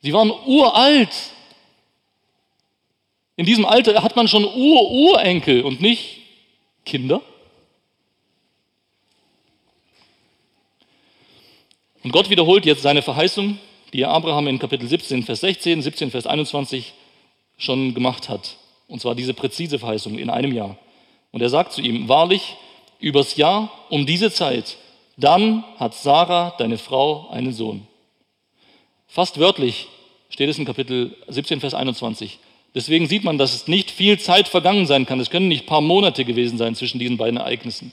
Sie 0.00 0.14
waren 0.14 0.30
uralt. 0.30 1.12
In 3.36 3.44
diesem 3.44 3.66
Alter 3.66 4.02
hat 4.02 4.16
man 4.16 4.28
schon 4.28 4.46
Ur-Urenkel 4.46 5.60
und 5.60 5.82
nicht 5.82 6.22
Kinder. 6.86 7.20
Und 12.02 12.12
Gott 12.12 12.30
wiederholt 12.30 12.64
jetzt 12.64 12.82
seine 12.82 13.02
Verheißung, 13.02 13.58
die 13.92 14.02
er 14.02 14.10
Abraham 14.10 14.46
in 14.46 14.58
Kapitel 14.58 14.88
17, 14.88 15.22
Vers 15.22 15.40
16, 15.40 15.82
17, 15.82 16.10
Vers 16.10 16.26
21 16.26 16.94
schon 17.58 17.94
gemacht 17.94 18.28
hat. 18.28 18.56
Und 18.88 19.00
zwar 19.00 19.14
diese 19.14 19.34
präzise 19.34 19.78
Verheißung 19.78 20.18
in 20.18 20.30
einem 20.30 20.52
Jahr. 20.52 20.78
Und 21.30 21.42
er 21.42 21.50
sagt 21.50 21.72
zu 21.72 21.82
ihm, 21.82 22.08
wahrlich, 22.08 22.56
übers 22.98 23.36
Jahr 23.36 23.70
um 23.88 24.06
diese 24.06 24.32
Zeit, 24.32 24.76
dann 25.16 25.64
hat 25.76 25.94
Sarah, 25.94 26.54
deine 26.58 26.78
Frau, 26.78 27.28
einen 27.30 27.52
Sohn. 27.52 27.86
Fast 29.06 29.38
wörtlich 29.38 29.88
steht 30.30 30.48
es 30.48 30.58
in 30.58 30.64
Kapitel 30.64 31.16
17, 31.28 31.60
Vers 31.60 31.74
21. 31.74 32.38
Deswegen 32.74 33.08
sieht 33.08 33.24
man, 33.24 33.36
dass 33.36 33.54
es 33.54 33.68
nicht 33.68 33.90
viel 33.90 34.18
Zeit 34.18 34.48
vergangen 34.48 34.86
sein 34.86 35.04
kann. 35.04 35.20
Es 35.20 35.30
können 35.30 35.48
nicht 35.48 35.66
paar 35.66 35.80
Monate 35.80 36.24
gewesen 36.24 36.56
sein 36.56 36.74
zwischen 36.74 36.98
diesen 36.98 37.16
beiden 37.16 37.38
Ereignissen. 37.38 37.92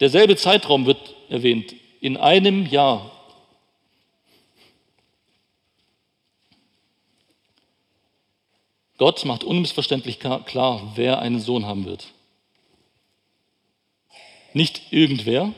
Derselbe 0.00 0.36
Zeitraum 0.36 0.86
wird 0.86 1.14
erwähnt, 1.28 1.74
in 2.00 2.16
einem 2.16 2.66
Jahr. 2.66 3.10
Gott 8.98 9.24
macht 9.24 9.44
unmissverständlich 9.44 10.18
klar, 10.18 10.92
wer 10.96 11.20
einen 11.20 11.40
Sohn 11.40 11.66
haben 11.66 11.84
wird. 11.84 12.08
Nicht 14.54 14.92
irgendwer, 14.92 15.52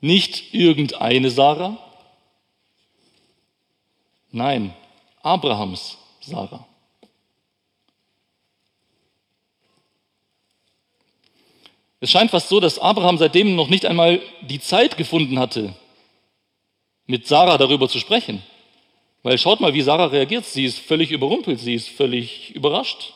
nicht 0.00 0.54
irgendeine 0.54 1.30
Sarah, 1.30 1.76
nein, 4.30 4.74
Abrahams 5.22 5.98
Sarah. 6.20 6.66
Es 12.02 12.10
scheint 12.10 12.32
fast 12.32 12.48
so, 12.48 12.58
dass 12.58 12.80
Abraham 12.80 13.16
seitdem 13.16 13.54
noch 13.54 13.68
nicht 13.68 13.86
einmal 13.86 14.20
die 14.40 14.58
Zeit 14.58 14.96
gefunden 14.96 15.38
hatte, 15.38 15.72
mit 17.06 17.28
Sarah 17.28 17.58
darüber 17.58 17.88
zu 17.88 18.00
sprechen. 18.00 18.42
Weil 19.22 19.38
schaut 19.38 19.60
mal, 19.60 19.72
wie 19.72 19.82
Sarah 19.82 20.06
reagiert. 20.06 20.44
Sie 20.44 20.64
ist 20.64 20.80
völlig 20.80 21.12
überrumpelt, 21.12 21.60
sie 21.60 21.74
ist 21.74 21.88
völlig 21.88 22.56
überrascht. 22.56 23.12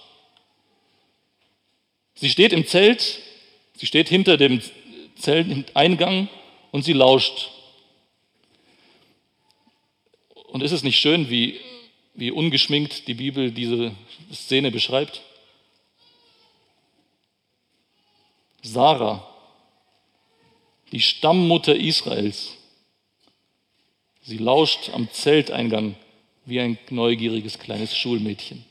Sie 2.15 2.31
steht 2.31 2.53
im 2.53 2.65
Zelt, 2.65 3.19
sie 3.75 3.87
steht 3.87 4.09
hinter 4.09 4.37
dem 4.37 4.63
Zelteingang 5.17 6.29
und 6.71 6.85
sie 6.85 6.93
lauscht. 6.93 7.51
Und 10.47 10.63
ist 10.63 10.71
es 10.71 10.85
nicht 10.85 11.01
schön, 11.01 11.29
wie, 11.29 11.59
wie 12.15 12.31
ungeschminkt 12.31 13.09
die 13.09 13.15
Bibel 13.15 13.51
diese 13.51 13.97
Szene 14.33 14.71
beschreibt? 14.71 15.23
Sarah, 18.63 19.27
die 20.93 21.01
Stammmutter 21.01 21.75
Israels. 21.75 22.53
Sie 24.23 24.39
lauscht 24.39 24.91
am 24.91 25.09
Zelteingang 25.13 25.95
wie 26.45 26.61
ein 26.61 26.79
neugieriges 26.91 27.59
kleines 27.59 27.97
Schulmädchen. 27.97 28.65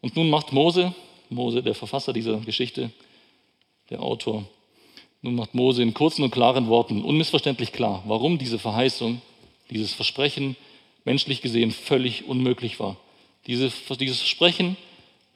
Und 0.00 0.16
nun 0.16 0.28
macht 0.28 0.52
Mose, 0.52 0.94
Mose, 1.30 1.62
der 1.62 1.74
Verfasser 1.74 2.12
dieser 2.12 2.38
Geschichte, 2.40 2.90
der 3.88 4.02
Autor, 4.02 4.46
nun 5.24 5.36
macht 5.36 5.54
Mose 5.54 5.82
in 5.82 5.94
kurzen 5.94 6.22
und 6.22 6.30
klaren 6.30 6.68
Worten 6.68 7.02
unmissverständlich 7.02 7.72
klar, 7.72 8.02
warum 8.06 8.36
diese 8.36 8.58
Verheißung, 8.58 9.22
dieses 9.70 9.94
Versprechen 9.94 10.56
menschlich 11.06 11.40
gesehen 11.40 11.70
völlig 11.70 12.26
unmöglich 12.26 12.78
war. 12.78 12.98
Diese, 13.46 13.70
dieses 13.98 14.18
Versprechen 14.18 14.76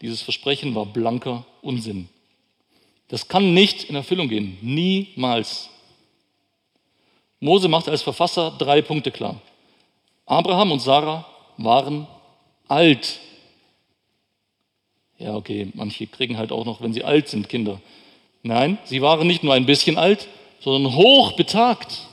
Dieses 0.00 0.22
Versprechen 0.22 0.74
war 0.74 0.86
blanker 0.86 1.44
Unsinn. 1.60 2.08
Das 3.08 3.26
kann 3.26 3.54
nicht 3.54 3.84
in 3.84 3.96
Erfüllung 3.96 4.28
gehen. 4.28 4.58
Niemals. 4.60 5.70
Mose 7.40 7.68
macht 7.68 7.88
als 7.88 8.02
Verfasser 8.02 8.52
drei 8.58 8.82
Punkte 8.82 9.10
klar. 9.10 9.40
Abraham 10.26 10.72
und 10.72 10.80
Sarah 10.80 11.26
waren 11.56 12.06
alt. 12.68 13.18
Ja, 15.18 15.34
okay, 15.34 15.68
manche 15.74 16.06
kriegen 16.06 16.36
halt 16.36 16.52
auch 16.52 16.64
noch, 16.64 16.80
wenn 16.80 16.92
sie 16.92 17.02
alt 17.02 17.28
sind, 17.28 17.48
Kinder. 17.48 17.80
Nein, 18.42 18.78
sie 18.84 19.02
waren 19.02 19.26
nicht 19.26 19.42
nur 19.42 19.54
ein 19.54 19.66
bisschen 19.66 19.98
alt, 19.98 20.28
sondern 20.60 20.94
hoch 20.94 21.32
betagt. 21.32 22.06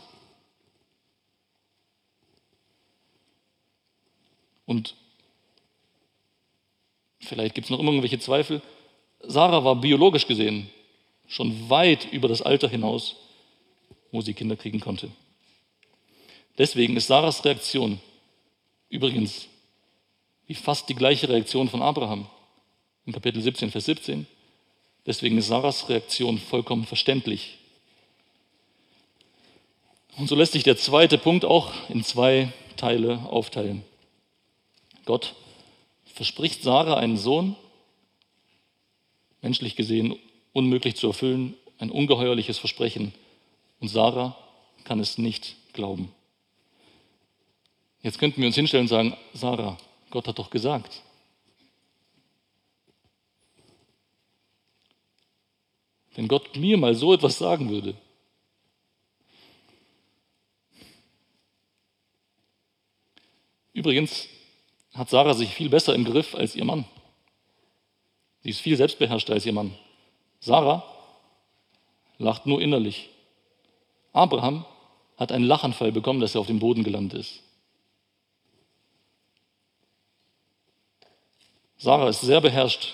Und 4.65 4.95
vielleicht 7.25 7.55
gibt 7.55 7.65
es 7.65 7.71
noch 7.71 7.79
immer 7.79 7.91
irgendwelche 7.91 8.19
Zweifel. 8.19 8.61
Sarah 9.21 9.63
war 9.63 9.75
biologisch 9.75 10.27
gesehen 10.27 10.69
schon 11.27 11.69
weit 11.69 12.11
über 12.11 12.27
das 12.27 12.41
Alter 12.41 12.69
hinaus, 12.69 13.15
wo 14.11 14.21
sie 14.21 14.33
Kinder 14.33 14.55
kriegen 14.55 14.79
konnte. 14.79 15.09
Deswegen 16.57 16.95
ist 16.95 17.07
Sarahs 17.07 17.43
Reaktion 17.43 17.99
übrigens 18.89 19.47
wie 20.47 20.53
fast 20.53 20.88
die 20.89 20.95
gleiche 20.95 21.27
Reaktion 21.27 21.69
von 21.69 21.81
Abraham 21.81 22.27
in 23.05 23.13
Kapitel 23.13 23.41
17, 23.41 23.71
Vers 23.71 23.85
17. 23.85 24.27
Deswegen 25.05 25.38
ist 25.38 25.47
Sarahs 25.47 25.89
Reaktion 25.89 26.38
vollkommen 26.38 26.85
verständlich. 26.85 27.57
Und 30.17 30.27
so 30.27 30.35
lässt 30.35 30.53
sich 30.53 30.63
der 30.63 30.77
zweite 30.77 31.17
Punkt 31.17 31.43
auch 31.43 31.71
in 31.89 32.03
zwei 32.03 32.53
Teile 32.77 33.19
aufteilen. 33.29 33.83
Gott 35.05 35.35
verspricht 36.15 36.63
Sarah 36.63 36.95
einen 36.95 37.17
Sohn, 37.17 37.58
menschlich 39.41 39.75
gesehen 39.75 40.17
unmöglich 40.54 40.95
zu 40.95 41.08
erfüllen, 41.08 41.56
ein 41.78 41.91
ungeheuerliches 41.91 42.58
Versprechen. 42.58 43.13
Und 43.82 43.89
Sarah 43.89 44.38
kann 44.86 45.01
es 45.01 45.17
nicht 45.17 45.58
glauben. 45.73 46.10
Jetzt 48.01 48.17
könnten 48.17 48.39
wir 48.39 48.47
uns 48.47 48.56
hinstellen 48.56 48.86
und 48.86 48.88
sagen, 48.88 49.17
Sarah, 49.34 49.78
Gott 50.10 50.28
hat 50.28 50.39
doch 50.39 50.49
gesagt. 50.49 51.01
Wenn 56.15 56.30
Gott 56.30 56.56
mir 56.56 56.78
mal 56.78 56.95
so 56.95 57.13
etwas 57.13 57.38
sagen 57.38 57.69
würde, 57.69 57.95
Übrigens 63.75 64.30
hat 64.95 65.10
Sarah 65.10 65.34
sich 65.34 65.53
viel 65.53 65.69
besser 65.69 65.93
im 65.93 66.05
Griff 66.05 66.36
als 66.36 66.55
ihr 66.55 66.65
Mann. 66.65 66.86
Sie 68.41 68.49
ist 68.49 68.62
viel 68.62 68.77
selbstbeherrschter 68.77 69.34
als 69.34 69.45
ihr 69.45 69.53
Mann. 69.53 69.75
Sarah 70.39 70.84
lacht 72.17 72.45
nur 72.45 72.62
innerlich. 72.62 73.10
Abraham 74.13 74.65
hat 75.17 75.31
einen 75.31 75.45
Lachanfall 75.45 75.91
bekommen, 75.91 76.21
dass 76.21 76.36
er 76.36 76.41
auf 76.41 76.47
dem 76.47 76.60
Boden 76.60 76.84
gelandet 76.84 77.19
ist. 77.19 77.41
Sarah 81.77 82.10
ist 82.10 82.21
sehr 82.21 82.41
beherrscht 82.41 82.93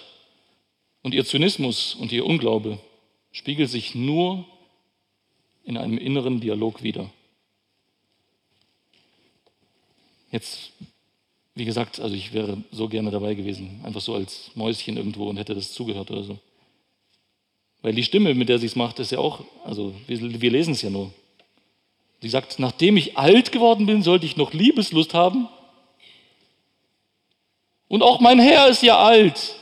und 1.03 1.13
ihr 1.13 1.25
Zynismus 1.25 1.93
und 1.95 2.11
ihr 2.11 2.25
Unglaube 2.25 2.79
spiegelt 3.31 3.69
sich 3.69 3.95
nur 3.95 4.45
in 5.63 5.77
einem 5.77 5.97
inneren 5.97 6.41
Dialog 6.41 6.81
wider. 6.81 7.09
Jetzt, 10.31 10.71
wie 11.55 11.65
gesagt, 11.65 11.99
also 11.99 12.15
ich 12.15 12.33
wäre 12.33 12.57
so 12.71 12.87
gerne 12.87 13.11
dabei 13.11 13.33
gewesen, 13.33 13.81
einfach 13.83 14.01
so 14.01 14.15
als 14.15 14.51
Mäuschen 14.55 14.97
irgendwo 14.97 15.29
und 15.29 15.37
hätte 15.37 15.53
das 15.53 15.73
zugehört 15.73 16.09
oder 16.11 16.23
so. 16.23 16.39
Weil 17.81 17.93
die 17.93 18.03
Stimme, 18.03 18.33
mit 18.33 18.47
der 18.49 18.59
sie 18.59 18.67
es 18.67 18.75
macht, 18.75 18.99
ist 18.99 19.11
ja 19.11 19.19
auch, 19.19 19.43
also 19.65 19.93
wir, 20.07 20.41
wir 20.41 20.51
lesen 20.51 20.73
es 20.73 20.81
ja 20.81 20.89
nur. 20.89 21.11
Sie 22.21 22.29
sagt, 22.29 22.59
nachdem 22.59 22.97
ich 22.97 23.17
alt 23.17 23.51
geworden 23.51 23.87
bin, 23.87 24.03
sollte 24.03 24.27
ich 24.27 24.37
noch 24.37 24.53
Liebeslust 24.53 25.13
haben. 25.13 25.47
Und 27.87 28.03
auch 28.03 28.19
mein 28.19 28.39
Herr 28.39 28.69
ist 28.69 28.83
ja 28.83 28.97
alt. 28.97 29.55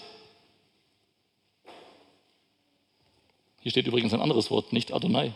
Hier 3.61 3.71
steht 3.71 3.87
übrigens 3.87 4.13
ein 4.13 4.21
anderes 4.21 4.51
Wort, 4.51 4.73
nicht 4.73 4.93
Adonai. 4.93 5.33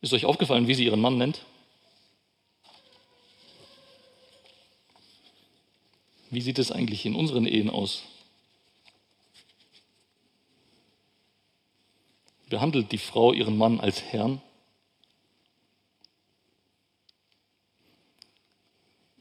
Ist 0.00 0.12
euch 0.12 0.24
aufgefallen, 0.24 0.68
wie 0.68 0.74
sie 0.74 0.84
ihren 0.84 1.00
Mann 1.00 1.16
nennt? 1.18 1.44
Wie 6.30 6.40
sieht 6.40 6.58
es 6.58 6.72
eigentlich 6.72 7.06
in 7.06 7.14
unseren 7.14 7.46
Ehen 7.46 7.70
aus? 7.70 8.02
Behandelt 12.48 12.92
die 12.92 12.98
Frau 12.98 13.32
ihren 13.32 13.56
Mann 13.56 13.80
als 13.80 14.02
Herrn? 14.02 14.40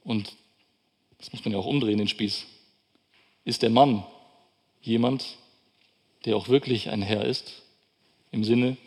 Und 0.03 0.35
das 1.17 1.33
muss 1.33 1.43
man 1.43 1.53
ja 1.53 1.57
auch 1.57 1.65
umdrehen, 1.65 1.97
den 1.97 2.07
Spieß. 2.07 2.45
Ist 3.43 3.61
der 3.63 3.71
Mann 3.71 4.05
jemand, 4.81 5.37
der 6.25 6.37
auch 6.37 6.47
wirklich 6.47 6.89
ein 6.89 7.01
Herr 7.01 7.25
ist, 7.25 7.63
im 8.31 8.43
Sinne 8.43 8.77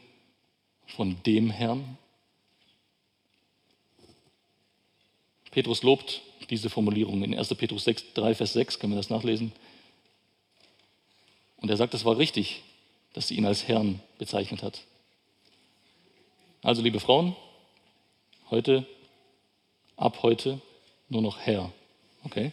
von 0.86 1.20
dem 1.24 1.50
Herrn? 1.50 1.98
Petrus 5.50 5.82
lobt 5.82 6.22
diese 6.50 6.70
Formulierung 6.70 7.22
in 7.22 7.36
1. 7.36 7.54
Petrus 7.54 7.84
6, 7.84 8.14
3, 8.14 8.34
Vers 8.34 8.52
6, 8.54 8.78
können 8.78 8.92
wir 8.92 8.98
das 8.98 9.10
nachlesen. 9.10 9.52
Und 11.58 11.70
er 11.70 11.76
sagt, 11.76 11.94
es 11.94 12.04
war 12.04 12.18
richtig, 12.18 12.62
dass 13.12 13.28
sie 13.28 13.34
ihn 13.34 13.46
als 13.46 13.66
Herrn 13.66 14.00
bezeichnet 14.18 14.62
hat. 14.62 14.82
Also, 16.62 16.82
liebe 16.82 17.00
Frauen, 17.00 17.36
heute, 18.50 18.86
ab 19.96 20.22
heute 20.22 20.60
nur 21.08 21.22
noch 21.22 21.38
Herr. 21.38 21.72
Okay? 22.24 22.52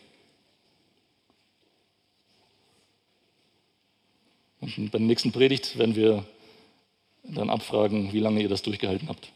Und 4.61 4.91
bei 4.91 4.97
der 4.97 5.07
nächsten 5.07 5.31
Predigt 5.31 5.77
werden 5.77 5.95
wir 5.95 6.25
dann 7.23 7.49
abfragen, 7.49 8.13
wie 8.13 8.19
lange 8.19 8.41
ihr 8.41 8.49
das 8.49 8.61
durchgehalten 8.61 9.09
habt. 9.09 9.31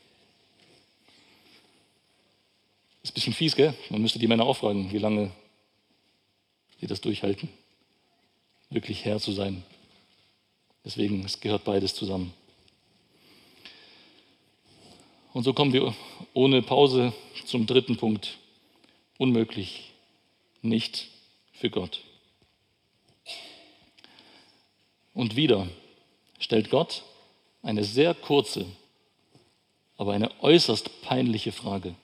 Ein 3.09 3.13
bisschen 3.13 3.33
fies, 3.33 3.55
gell? 3.55 3.73
Man 3.89 4.03
müsste 4.03 4.19
die 4.19 4.27
Männer 4.27 4.45
auch 4.45 4.57
fragen, 4.57 4.91
wie 4.91 4.99
lange 4.99 5.31
sie 6.79 6.85
das 6.85 7.01
durchhalten, 7.01 7.49
wirklich 8.69 9.03
Herr 9.03 9.19
zu 9.19 9.31
sein. 9.31 9.63
Deswegen, 10.85 11.25
es 11.25 11.39
gehört 11.39 11.63
beides 11.63 11.95
zusammen. 11.95 12.31
Und 15.33 15.43
so 15.43 15.53
kommen 15.53 15.73
wir 15.73 15.95
ohne 16.33 16.61
Pause 16.61 17.11
zum 17.45 17.65
dritten 17.65 17.97
Punkt. 17.97 18.37
Unmöglich, 19.17 19.91
nicht 20.61 21.07
für 21.51 21.71
Gott. 21.71 22.01
Und 25.15 25.35
wieder 25.35 25.67
stellt 26.37 26.69
Gott 26.69 27.03
eine 27.63 27.83
sehr 27.83 28.13
kurze, 28.13 28.67
aber 29.97 30.13
eine 30.13 30.29
äußerst 30.41 31.01
peinliche 31.01 31.51
Frage. 31.51 31.95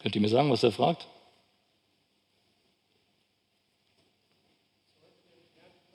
Könnt 0.00 0.14
ihr 0.14 0.20
mir 0.20 0.28
sagen, 0.28 0.50
was 0.50 0.62
er 0.62 0.72
fragt? 0.72 1.06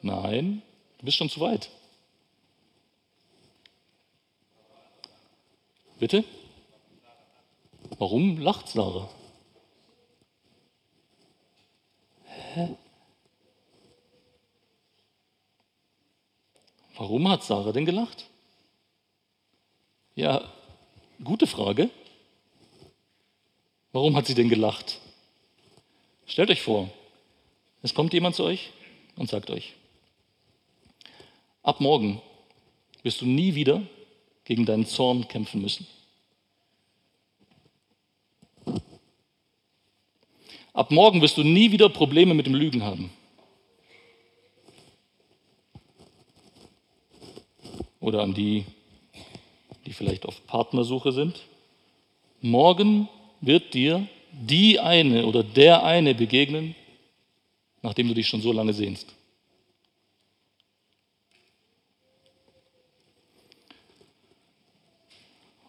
Nein, 0.01 0.61
du 0.97 1.05
bist 1.05 1.17
schon 1.17 1.29
zu 1.29 1.39
weit. 1.39 1.69
Bitte? 5.99 6.23
Warum 7.99 8.39
lacht 8.39 8.67
Sarah? 8.67 9.07
Hä? 12.25 12.75
Warum 16.95 17.29
hat 17.29 17.43
Sarah 17.43 17.71
denn 17.71 17.85
gelacht? 17.85 18.25
Ja, 20.15 20.41
gute 21.23 21.45
Frage. 21.45 21.91
Warum 23.91 24.15
hat 24.15 24.25
sie 24.25 24.35
denn 24.35 24.49
gelacht? 24.49 24.99
Stellt 26.25 26.49
euch 26.49 26.61
vor, 26.61 26.89
es 27.81 27.93
kommt 27.93 28.13
jemand 28.13 28.35
zu 28.35 28.43
euch 28.43 28.71
und 29.17 29.29
sagt 29.29 29.49
euch, 29.49 29.73
ab 31.61 31.81
morgen 31.81 32.21
wirst 33.03 33.19
du 33.21 33.25
nie 33.25 33.55
wieder 33.55 33.81
gegen 34.45 34.65
deinen 34.65 34.85
Zorn 34.85 35.27
kämpfen 35.27 35.61
müssen. 35.61 35.85
Ab 40.73 40.89
morgen 40.91 41.21
wirst 41.21 41.37
du 41.37 41.43
nie 41.43 41.71
wieder 41.73 41.89
Probleme 41.89 42.33
mit 42.33 42.45
dem 42.45 42.55
Lügen 42.55 42.83
haben. 42.83 43.11
Oder 47.99 48.23
an 48.23 48.33
die, 48.33 48.65
die 49.85 49.91
vielleicht 49.91 50.25
auf 50.25 50.45
Partnersuche 50.47 51.11
sind. 51.11 51.41
Morgen 52.39 53.09
wird 53.41 53.73
dir 53.73 54.07
die 54.31 54.79
eine 54.79 55.25
oder 55.25 55.43
der 55.43 55.83
eine 55.83 56.15
begegnen, 56.15 56.75
nachdem 57.81 58.07
du 58.07 58.13
dich 58.13 58.27
schon 58.27 58.41
so 58.41 58.51
lange 58.51 58.73
sehnst. 58.73 59.13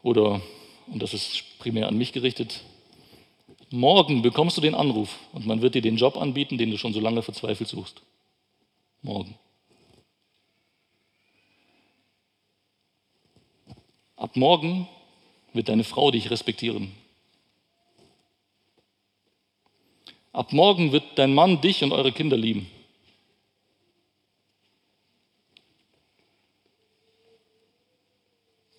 Oder, 0.02 0.42
und 0.88 1.02
das 1.02 1.14
ist 1.14 1.58
primär 1.58 1.88
an 1.88 1.96
mich 1.96 2.12
gerichtet, 2.12 2.60
morgen 3.70 4.22
bekommst 4.22 4.56
du 4.56 4.60
den 4.60 4.74
Anruf 4.74 5.18
und 5.32 5.46
man 5.46 5.62
wird 5.62 5.74
dir 5.74 5.82
den 5.82 5.96
Job 5.96 6.16
anbieten, 6.16 6.58
den 6.58 6.70
du 6.70 6.76
schon 6.76 6.92
so 6.92 7.00
lange 7.00 7.22
verzweifelt 7.22 7.68
suchst. 7.68 8.02
Morgen. 9.00 9.38
Ab 14.16 14.36
morgen 14.36 14.88
wird 15.52 15.68
deine 15.68 15.84
Frau 15.84 16.10
dich 16.10 16.30
respektieren. 16.30 16.92
Ab 20.32 20.52
morgen 20.52 20.92
wird 20.92 21.04
dein 21.16 21.34
Mann 21.34 21.60
dich 21.60 21.84
und 21.84 21.92
eure 21.92 22.12
Kinder 22.12 22.36
lieben. 22.36 22.70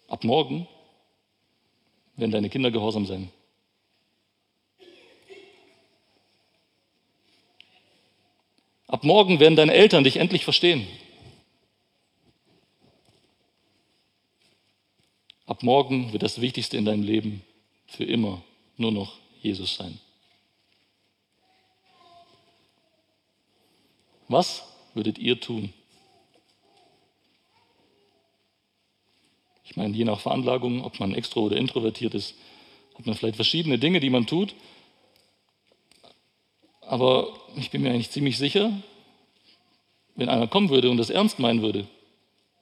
Ab 0.08 0.24
morgen 0.24 0.68
werden 2.16 2.32
deine 2.32 2.50
Kinder 2.50 2.72
gehorsam 2.72 3.06
sein. 3.06 3.32
Ab 8.88 9.04
morgen 9.04 9.40
werden 9.40 9.56
deine 9.56 9.74
Eltern 9.74 10.04
dich 10.04 10.18
endlich 10.18 10.44
verstehen. 10.44 10.88
Ab 15.46 15.64
morgen 15.64 16.14
wird 16.14 16.24
das 16.24 16.42
Wichtigste 16.42 16.78
in 16.78 16.86
deinem 16.86 17.04
Leben 17.04 17.44
für 17.88 18.04
immer 18.04 18.44
nur 18.78 18.92
noch 18.92 19.18
Jesus 19.42 19.76
sein. 19.76 20.00
Was 24.28 24.64
würdet 24.94 25.18
ihr 25.18 25.40
tun? 25.40 25.74
Ich 29.66 29.76
meine, 29.76 29.96
je 29.96 30.06
nach 30.06 30.20
Veranlagung, 30.20 30.84
ob 30.84 31.00
man 31.00 31.16
extro 31.16 31.42
oder 31.42 31.58
introvertiert 31.58 32.14
ist, 32.14 32.36
hat 32.98 33.06
man 33.06 33.16
vielleicht 33.16 33.38
verschiedene 33.38 33.80
Dinge, 33.80 34.00
die 34.00 34.10
man 34.10 34.28
tut. 34.28 34.54
Aber 36.82 37.34
ich 37.56 37.72
bin 37.72 37.82
mir 37.82 37.90
eigentlich 37.90 38.12
ziemlich 38.12 38.38
sicher, 38.38 38.72
wenn 40.16 40.30
einer 40.30 40.48
kommen 40.48 40.70
würde 40.70 40.90
und 40.90 40.98
das 40.98 41.10
ernst 41.10 41.40
meinen 41.40 41.62
würde, 41.62 41.88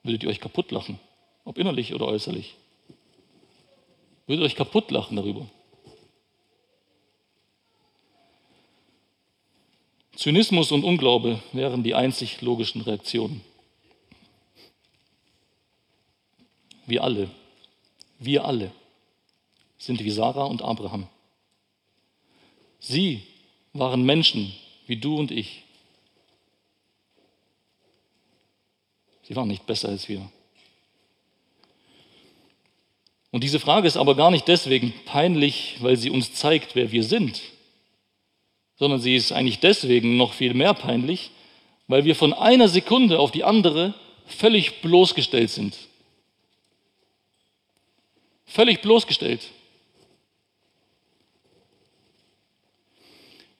würdet 0.03 0.23
ihr 0.23 0.29
euch 0.29 0.39
kaputt 0.39 0.71
lachen, 0.71 0.99
ob 1.43 1.57
innerlich 1.57 1.93
oder 1.93 2.07
äußerlich. 2.07 2.55
Würdet 4.25 4.43
ihr 4.43 4.45
euch 4.45 4.55
kaputt 4.55 4.89
lachen 4.91 5.17
darüber. 5.17 5.47
Zynismus 10.21 10.71
und 10.71 10.83
Unglaube 10.83 11.41
wären 11.51 11.81
die 11.81 11.95
einzig 11.95 12.41
logischen 12.41 12.81
Reaktionen. 12.81 13.41
Wir 16.85 17.03
alle, 17.03 17.27
wir 18.19 18.45
alle 18.45 18.71
sind 19.79 20.03
wie 20.03 20.11
Sarah 20.11 20.43
und 20.43 20.61
Abraham. 20.61 21.07
Sie 22.79 23.23
waren 23.73 24.03
Menschen 24.03 24.53
wie 24.85 24.97
du 24.97 25.17
und 25.17 25.31
ich. 25.31 25.63
Sie 29.23 29.35
waren 29.35 29.47
nicht 29.47 29.65
besser 29.65 29.89
als 29.89 30.07
wir. 30.07 30.31
Und 33.31 33.43
diese 33.43 33.59
Frage 33.59 33.87
ist 33.87 33.97
aber 33.97 34.13
gar 34.13 34.29
nicht 34.29 34.47
deswegen 34.47 34.93
peinlich, 35.05 35.77
weil 35.79 35.97
sie 35.97 36.11
uns 36.11 36.31
zeigt, 36.35 36.75
wer 36.75 36.91
wir 36.91 37.03
sind, 37.03 37.41
sondern 38.81 38.99
sie 38.99 39.15
ist 39.15 39.31
eigentlich 39.31 39.59
deswegen 39.59 40.17
noch 40.17 40.33
viel 40.33 40.55
mehr 40.55 40.73
peinlich, 40.73 41.29
weil 41.87 42.03
wir 42.03 42.15
von 42.15 42.33
einer 42.33 42.67
Sekunde 42.67 43.19
auf 43.19 43.29
die 43.29 43.43
andere 43.43 43.93
völlig 44.25 44.81
bloßgestellt 44.81 45.51
sind. 45.51 45.77
Völlig 48.47 48.81
bloßgestellt. 48.81 49.41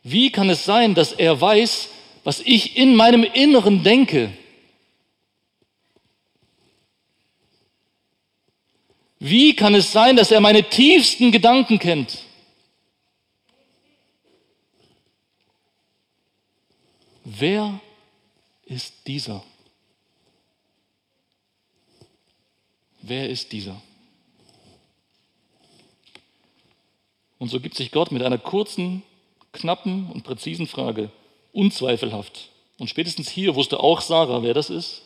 Wie 0.02 0.32
kann 0.32 0.50
es 0.50 0.66
sein, 0.66 0.96
dass 0.96 1.12
er 1.12 1.40
weiß, 1.40 1.90
was 2.24 2.40
ich 2.40 2.76
in 2.76 2.96
meinem 2.96 3.24
Inneren 3.24 3.84
denke? 3.84 4.34
Wie 9.20 9.56
kann 9.56 9.76
es 9.76 9.92
sein, 9.92 10.16
dass 10.16 10.32
er 10.32 10.42
meine 10.42 10.64
tiefsten 10.64 11.32
Gedanken 11.32 11.78
kennt? 11.78 12.24
Wer 17.42 17.80
ist 18.66 18.94
dieser? 19.08 19.44
Wer 23.02 23.32
ist 23.32 23.52
dieser? 23.52 23.82
Und 27.40 27.50
so 27.50 27.60
gibt 27.60 27.74
sich 27.74 27.90
Gott 27.90 28.12
mit 28.12 28.22
einer 28.22 28.38
kurzen, 28.38 29.02
knappen 29.54 30.12
und 30.12 30.22
präzisen 30.24 30.68
Frage 30.68 31.10
unzweifelhaft. 31.52 32.52
Und 32.78 32.92
spätestens 32.92 33.32
hier 33.32 33.56
wusste 33.56 33.80
auch 33.80 34.02
Sarah, 34.02 34.44
wer 34.44 34.54
das 34.54 34.70
ist. 34.70 35.02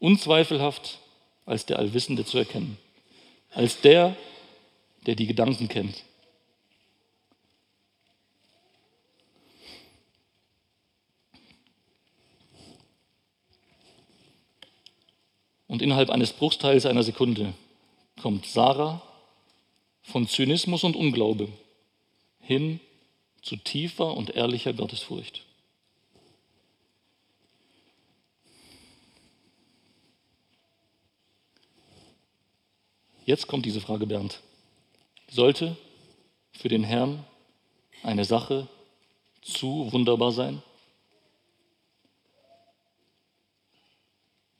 Unzweifelhaft 0.00 0.98
als 1.46 1.64
der 1.64 1.78
Allwissende 1.78 2.26
zu 2.26 2.36
erkennen. 2.36 2.76
Als 3.52 3.80
der, 3.80 4.18
der 5.06 5.14
die 5.14 5.26
Gedanken 5.26 5.66
kennt. 5.68 6.04
Und 15.70 15.82
innerhalb 15.82 16.10
eines 16.10 16.32
Bruchteils 16.32 16.84
einer 16.84 17.04
Sekunde 17.04 17.54
kommt 18.20 18.44
Sarah 18.44 19.00
von 20.02 20.26
Zynismus 20.26 20.82
und 20.82 20.96
Unglaube 20.96 21.48
hin 22.40 22.80
zu 23.40 23.54
tiefer 23.54 24.16
und 24.16 24.30
ehrlicher 24.30 24.72
Gottesfurcht. 24.72 25.44
Jetzt 33.24 33.46
kommt 33.46 33.64
diese 33.64 33.80
Frage, 33.80 34.08
Bernd. 34.08 34.40
Sollte 35.30 35.76
für 36.50 36.68
den 36.68 36.82
Herrn 36.82 37.24
eine 38.02 38.24
Sache 38.24 38.66
zu 39.40 39.92
wunderbar 39.92 40.32
sein? 40.32 40.64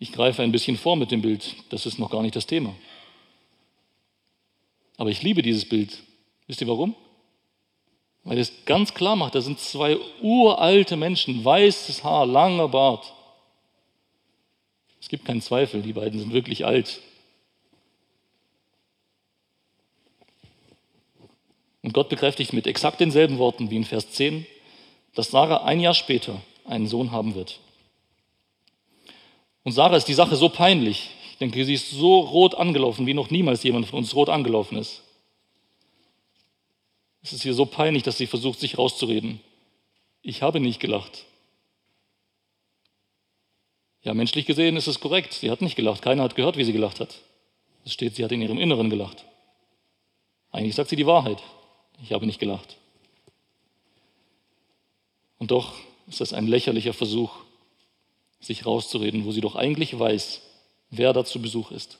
Ich 0.01 0.13
greife 0.13 0.43
ein 0.43 0.51
bisschen 0.51 0.79
vor 0.79 0.97
mit 0.97 1.11
dem 1.11 1.21
Bild, 1.21 1.55
das 1.69 1.85
ist 1.85 1.99
noch 1.99 2.11
gar 2.11 2.23
nicht 2.23 2.35
das 2.35 2.47
Thema. 2.47 2.75
Aber 4.97 5.11
ich 5.11 5.23
liebe 5.23 5.43
dieses 5.43 5.69
Bild. 5.69 6.03
Wisst 6.47 6.63
ihr 6.63 6.69
warum? 6.69 6.97
Weil 8.25 8.39
es 8.39 8.65
ganz 8.65 8.95
klar 8.95 9.15
macht, 9.15 9.35
da 9.35 9.43
sind 9.43 9.61
zwei 9.61 9.99
uralte 10.23 10.97
Menschen, 10.97 11.45
weißes 11.45 12.03
Haar, 12.03 12.27
langer 12.27 12.69
Bart. 12.69 13.13
Es 15.01 15.09
gibt 15.09 15.27
keinen 15.27 15.43
Zweifel, 15.43 15.83
die 15.83 15.93
beiden 15.93 16.19
sind 16.19 16.33
wirklich 16.33 16.65
alt. 16.65 17.01
Und 21.83 21.93
Gott 21.93 22.09
bekräftigt 22.09 22.55
mit 22.55 22.67
exakt 22.67 23.01
denselben 23.01 23.39
Worten 23.39 23.71
wie 23.71 23.77
in 23.77 23.85
Vers 23.85 24.13
10, 24.13 24.47
dass 25.15 25.31
Sarah 25.31 25.65
ein 25.65 25.81
Jahr 25.81 25.95
später 25.95 26.41
einen 26.65 26.87
Sohn 26.87 27.13
haben 27.13 27.35
wird. 27.35 27.61
Und 29.65 29.73
Sarah 29.73 29.97
ist 29.97 30.07
die 30.07 30.15
Sache 30.15 30.37
so 30.37 30.49
peinlich. 30.49 31.11
Ich 31.31 31.39
denke, 31.39 31.65
sie 31.65 31.75
ist 31.75 31.91
so 31.91 32.21
rot 32.21 32.55
angelaufen, 32.55 33.07
wie 33.07 33.15
noch 33.15 33.31
niemals 33.31 33.63
jemand 33.63 33.87
von 33.87 33.99
uns 34.01 34.15
rot 34.15 34.29
angelaufen 34.29 34.79
ist. 34.79 35.03
Es 37.23 37.33
ist 37.33 37.45
ihr 37.45 37.55
so 37.55 37.67
peinlich, 37.67 38.03
dass 38.03 38.19
sie 38.19 38.27
versucht, 38.27 38.61
sich 38.61 38.79
rauszureden. 38.79 39.41
Ich 40.23 40.43
habe 40.43 40.61
nicht 40.61 40.81
gelacht. 40.81 41.27
Ja, 44.03 44.15
menschlich 44.15 44.47
gesehen 44.47 44.77
ist 44.77 44.87
es 44.87 45.01
korrekt. 45.01 45.35
Sie 45.35 45.51
hat 45.51 45.61
nicht 45.61 45.77
gelacht. 45.77 46.03
Keiner 46.03 46.23
hat 46.23 46.35
gehört, 46.35 46.57
wie 46.57 46.65
sie 46.65 46.73
gelacht 46.73 47.01
hat. 47.01 47.21
Es 47.85 47.93
steht, 47.93 48.17
sie 48.17 48.25
hat 48.25 48.33
in 48.33 48.41
ihrem 48.41 48.59
Inneren 48.59 48.89
gelacht. 48.89 49.25
Eigentlich 50.53 50.75
sagt 50.75 50.91
sie 50.91 50.97
die 50.97 51.07
Wahrheit. 51.07 51.43
Ich 52.03 52.13
habe 52.13 52.27
nicht 52.27 52.41
gelacht. 52.41 52.79
Und 55.39 55.51
doch 55.51 55.75
ist 56.07 56.21
das 56.21 56.33
ein 56.33 56.47
lächerlicher 56.47 56.93
Versuch, 56.93 57.31
sich 58.41 58.67
rauszureden, 58.67 59.25
wo 59.25 59.33
sie 59.33 59.41
doch 59.41 59.55
eigentlich 59.55 59.99
weiß, 59.99 60.43
wer 60.91 61.13
da 61.13 61.25
zu 61.25 61.41
Besuch 61.41 61.71
ist. 61.71 61.99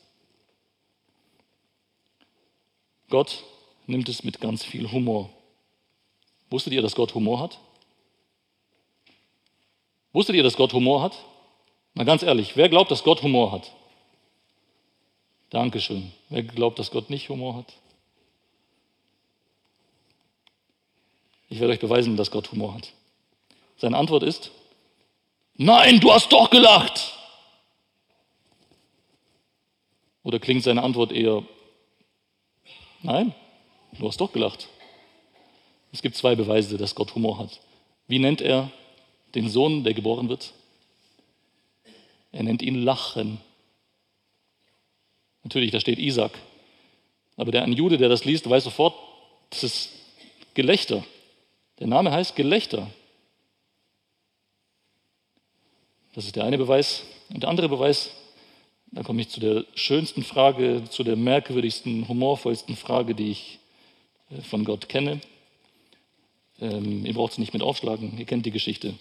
Gott 3.09 3.45
nimmt 3.87 4.09
es 4.09 4.25
mit 4.25 4.41
ganz 4.41 4.65
viel 4.65 4.91
Humor. 4.91 5.31
Wusstet 6.49 6.73
ihr, 6.73 6.83
dass 6.83 6.95
Gott 6.95 7.15
Humor 7.15 7.41
hat? 7.41 7.59
Wusstet 10.13 10.37
ihr, 10.37 10.43
dass 10.43 10.57
Gott 10.57 10.73
Humor 10.73 11.03
hat? 11.03 11.17
Na 11.95 12.05
ganz 12.05 12.23
ehrlich, 12.23 12.57
wer 12.57 12.69
glaubt, 12.69 12.91
dass 12.91 13.05
Gott 13.05 13.23
Humor 13.23 13.53
hat? 13.53 13.73
Dankeschön. 15.51 16.13
Wer 16.29 16.45
glaubt, 16.45 16.79
dass 16.79 16.91
Gott 16.91 17.11
nicht 17.11 17.29
Humor 17.29 17.57
hat? 17.57 17.75
Ich 21.49 21.59
werde 21.59 21.73
euch 21.73 21.81
beweisen, 21.81 22.17
dass 22.17 22.31
Gott 22.31 22.53
Humor 22.53 22.75
hat. 22.75 22.93
Seine 23.77 23.97
Antwort 23.97 24.23
ist, 24.23 24.53
nein, 25.61 26.01
du 26.01 26.13
hast 26.13 26.33
doch 26.33 26.51
gelacht. 26.51 27.13
Oder 30.23 30.39
klingt 30.39 30.65
seine 30.65 30.83
Antwort 30.83 31.13
eher, 31.13 31.45
nein, 33.03 33.35
du 33.99 34.09
hast 34.09 34.21
doch 34.21 34.33
gelacht. 34.33 34.69
Es 35.93 36.03
gibt 36.03 36.17
zwei 36.17 36.35
Beweise, 36.35 36.77
dass 36.79 36.95
Gott 36.95 37.15
Humor 37.15 37.39
hat. 37.39 37.61
Wie 38.07 38.19
nennt 38.19 38.41
er 38.41 38.71
den 39.35 39.49
Sohn, 39.49 39.85
der 39.85 39.95
geboren 39.95 40.29
wird? 40.29 40.53
Er 42.33 42.43
nennt 42.43 42.63
ihn 42.63 42.83
Lachen. 42.83 43.41
Natürlich, 45.43 45.71
da 45.71 45.81
steht 45.81 45.99
Isaac. 45.99 46.33
Aber 47.37 47.51
der 47.51 47.63
ein 47.63 47.73
Jude, 47.73 47.99
der 47.99 48.09
das 48.09 48.25
liest, 48.25 48.49
weiß 48.49 48.65
sofort, 48.65 48.95
das 49.51 49.65
ist 49.65 49.91
Gelächter. 50.55 51.05
Der 51.79 51.87
Name 51.87 52.13
heißt 52.13 52.37
Gelächter. 52.37 52.91
Das 56.15 56.25
ist 56.25 56.37
der 56.37 56.45
eine 56.45 56.59
Beweis. 56.59 57.05
Und 57.33 57.43
der 57.43 57.51
andere 57.51 57.69
Beweis, 57.69 58.11
da 58.91 59.03
komme 59.03 59.21
ich 59.21 59.29
zu 59.29 59.39
der 59.39 59.65
schönsten 59.75 60.25
Frage, 60.25 60.83
zu 60.91 61.05
der 61.05 61.17
merkwürdigsten, 61.17 62.09
humorvollsten 62.09 62.77
Frage, 62.77 63.15
die 63.15 63.31
ich 63.31 63.61
äh, 64.31 64.41
von 64.43 64.65
Gott 64.65 64.89
kenne. 64.89 65.21
Ähm, 66.61 67.07
ihr 67.07 67.15
braucht 67.15 67.33
es 67.33 67.39
nicht 67.39 67.53
mit 67.53 67.63
aufschlagen, 67.63 68.19
ihr 68.19 68.25
kennt 68.25 68.45
die 68.45 68.51
Geschichte. 68.51 68.95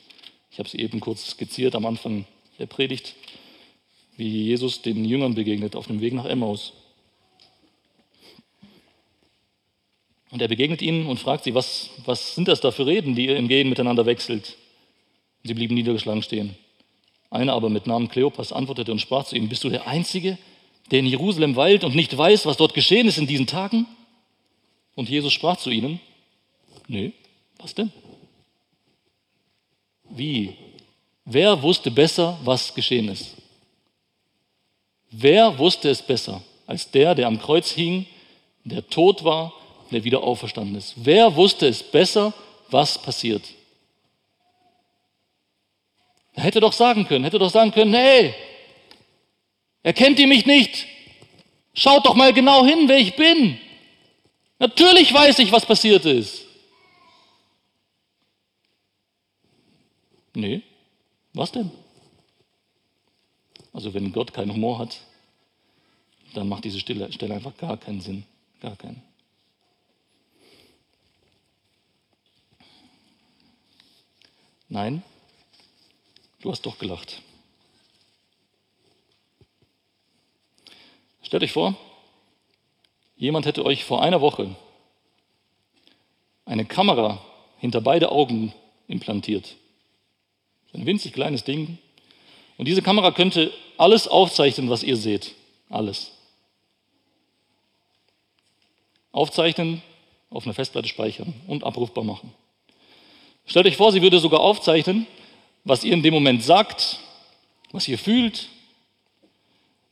Ich 0.51 0.60
habe 0.60 0.70
sie 0.70 0.80
eben 0.80 0.99
kurz 0.99 1.32
skizziert 1.32 1.76
am 1.76 1.86
Anfang 1.86 2.26
der 2.60 2.68
Predigt, 2.68 3.16
wie 4.18 4.45
Jesus 4.45 4.82
den 4.82 5.03
Jüngern 5.05 5.34
begegnet 5.34 5.76
auf 5.76 5.88
dem 5.88 6.01
Weg 6.01 6.14
nach 6.14 6.26
Emmaus. 6.26 6.74
Und 10.32 10.41
er 10.41 10.47
begegnet 10.47 10.82
ihnen 10.84 11.07
und 11.07 11.20
fragt 11.20 11.45
sie, 11.45 11.55
was, 11.55 11.89
was 12.05 12.36
sind 12.36 12.47
das 12.47 12.62
da 12.62 12.70
für 12.70 12.86
Reden, 12.86 13.16
die 13.16 13.26
ihr 13.26 13.38
im 13.38 13.47
Gehen 13.47 13.68
miteinander 13.68 14.05
wechselt? 14.05 14.57
Sie 15.43 15.55
blieben 15.55 15.74
niedergeschlagen 15.74 16.22
stehen. 16.22 16.55
Einer 17.30 17.54
aber 17.54 17.70
mit 17.70 17.86
Namen 17.86 18.10
Kleopas 18.10 18.52
antwortete 18.52 18.92
und 18.92 19.00
sprach 19.00 19.26
zu 19.26 19.36
ihm, 19.36 19.50
bist 19.50 19.64
du 19.64 19.70
der 19.70 19.88
Einzige, 19.88 20.38
der 20.92 21.00
in 21.00 21.06
Jerusalem 21.06 21.56
weilt 21.56 21.84
und 21.84 21.96
nicht 21.96 22.18
weiß, 22.18 22.46
was 22.46 22.58
dort 22.58 22.74
geschehen 22.74 23.08
ist 23.08 23.18
in 23.18 23.28
diesen 23.28 23.48
Tagen? 23.48 23.86
Und 24.96 25.10
Jesus 25.10 25.34
sprach 25.34 25.58
zu 25.58 25.70
ihnen, 25.70 26.00
nö, 26.88 27.12
was 27.58 27.76
denn? 27.76 27.92
Wie? 30.10 30.56
Wer 31.26 31.62
wusste 31.62 31.92
besser, 31.92 32.40
was 32.44 32.74
geschehen 32.74 33.10
ist? 33.10 33.36
Wer 35.12 35.58
wusste 35.58 35.90
es 35.90 36.02
besser 36.02 36.42
als 36.66 36.90
der, 36.90 37.16
der 37.16 37.28
am 37.28 37.40
Kreuz 37.40 37.72
hing, 37.72 38.06
der 38.64 38.88
tot 38.88 39.24
war, 39.24 39.54
der 39.92 40.04
wieder 40.04 40.24
auferstanden 40.24 40.76
ist? 40.76 40.94
Wer 40.98 41.36
wusste 41.36 41.68
es 41.68 41.84
besser, 41.84 42.34
was 42.70 43.00
passiert? 43.00 43.44
Er 46.34 46.44
hätte 46.44 46.60
doch 46.60 46.74
sagen 46.74 47.08
können, 47.08 47.24
hätte 47.24 47.40
doch 47.40 47.52
sagen 47.52 47.72
können, 47.72 47.94
hey, 47.94 48.34
erkennt 49.84 50.20
ihr 50.20 50.28
mich 50.28 50.46
nicht? 50.46 50.86
Schaut 51.74 52.06
doch 52.06 52.16
mal 52.16 52.34
genau 52.34 52.66
hin, 52.66 52.88
wer 52.88 52.98
ich 52.98 53.16
bin. 53.16 53.60
Natürlich 54.60 55.14
weiß 55.14 55.40
ich, 55.40 55.52
was 55.52 55.66
passiert 55.66 56.06
ist. 56.06 56.46
Nee, 60.34 60.62
was 61.34 61.52
denn? 61.52 61.72
Also 63.74 63.94
wenn 63.94 64.12
Gott 64.12 64.34
keinen 64.34 64.54
Humor 64.54 64.80
hat, 64.80 65.00
dann 66.34 66.48
macht 66.48 66.64
diese 66.64 66.80
Stelle, 66.80 67.06
einfach 67.06 67.56
gar 67.58 67.78
keinen 67.78 68.02
Sinn. 68.02 68.24
Gar 68.62 68.76
keinen. 68.76 69.02
Nein, 74.68 75.02
du 76.42 76.52
hast 76.52 76.66
doch 76.66 76.78
gelacht. 76.78 77.22
Stellt 81.22 81.44
euch 81.44 81.52
vor, 81.52 81.76
jemand 83.18 83.46
hätte 83.46 83.66
euch 83.66 83.84
vor 83.84 84.02
einer 84.02 84.22
Woche 84.22 84.56
eine 86.46 86.66
Kamera 86.66 87.24
hinter 87.60 87.82
beide 87.82 88.12
Augen 88.12 88.54
implantiert. 88.88 89.56
Ein 90.74 90.86
winzig 90.86 91.14
kleines 91.14 91.44
Ding. 91.44 91.78
Und 92.58 92.68
diese 92.68 92.82
Kamera 92.82 93.12
könnte 93.12 93.54
alles 93.78 94.08
aufzeichnen, 94.08 94.70
was 94.70 94.84
ihr 94.84 94.98
seht. 94.98 95.36
Alles. 95.70 96.12
Aufzeichnen, 99.12 99.82
auf 100.30 100.46
einer 100.46 100.54
Festplatte 100.54 100.88
speichern 100.88 101.34
und 101.48 101.64
abrufbar 101.64 102.04
machen. 102.04 102.34
Stellt 103.46 103.66
euch 103.66 103.78
vor, 103.78 103.92
sie 103.92 104.02
würde 104.02 104.20
sogar 104.20 104.42
aufzeichnen, 104.42 105.08
was 105.64 105.84
ihr 105.84 105.93
in 105.93 106.03
dem 106.03 106.14
Moment 106.14 106.43
sagt, 106.43 106.99
was 107.72 107.88
ihr 107.88 107.97
fühlt, 107.97 108.49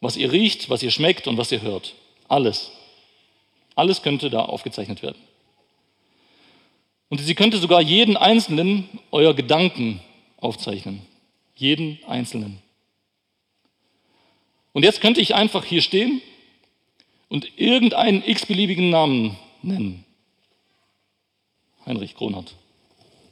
was 0.01 0.17
ihr 0.17 0.31
riecht, 0.31 0.69
was 0.69 0.83
ihr 0.83 0.91
schmeckt 0.91 1.27
und 1.27 1.37
was 1.37 1.51
ihr 1.51 1.61
hört. 1.61 1.95
Alles. 2.27 2.71
Alles 3.75 4.01
könnte 4.01 4.29
da 4.29 4.43
aufgezeichnet 4.45 5.01
werden. 5.03 5.21
Und 7.09 7.19
sie 7.19 7.35
könnte 7.35 7.57
sogar 7.57 7.81
jeden 7.81 8.17
einzelnen 8.17 8.89
eurer 9.11 9.33
Gedanken 9.33 10.01
aufzeichnen. 10.37 11.01
Jeden 11.55 11.99
einzelnen. 12.05 12.59
Und 14.73 14.83
jetzt 14.83 15.01
könnte 15.01 15.21
ich 15.21 15.33
einfach 15.33 15.63
hier 15.63 15.81
stehen 15.81 16.21
und 17.29 17.57
irgendeinen 17.57 18.23
x-beliebigen 18.23 18.89
Namen 18.89 19.37
nennen. 19.61 20.05
Heinrich 21.85 22.15
Kronhardt. 22.15 22.53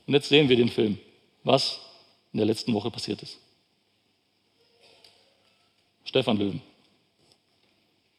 Und 0.07 0.13
jetzt 0.13 0.29
sehen 0.29 0.49
wir 0.49 0.55
den 0.55 0.69
Film, 0.69 0.97
was 1.43 1.79
in 2.35 2.39
der 2.39 2.47
letzten 2.47 2.73
Woche 2.73 2.91
passiert 2.91 3.23
ist. 3.23 3.37
Stefan 6.03 6.35
Löwen. 6.35 6.61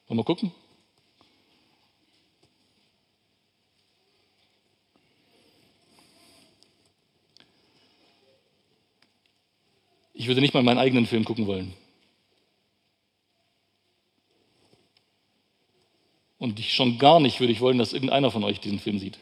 Wollen 0.09 0.19
wir 0.19 0.25
gucken? 0.25 0.53
Ich 10.15 10.27
würde 10.29 10.41
nicht 10.41 10.55
mal 10.55 10.63
meinen 10.63 10.79
eigenen 10.79 11.07
Film 11.07 11.27
gucken 11.27 11.47
wollen. 11.47 11.75
Und 16.39 16.59
schon 16.65 16.99
gar 16.99 17.21
nicht 17.21 17.39
würde 17.41 17.53
ich 17.53 17.61
wollen, 17.61 17.77
dass 17.77 17.93
irgendeiner 17.93 18.31
von 18.31 18.45
euch 18.45 18.61
diesen 18.61 18.79
Film 18.79 18.99
sieht. 18.99 19.19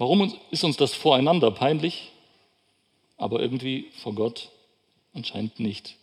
Warum 0.00 0.34
ist 0.50 0.64
uns 0.64 0.78
das 0.78 0.94
voreinander 0.94 1.50
peinlich, 1.50 2.10
aber 3.18 3.38
irgendwie 3.38 3.90
vor 3.98 4.14
Gott 4.14 4.48
anscheinend 5.12 5.60
nicht? 5.60 5.94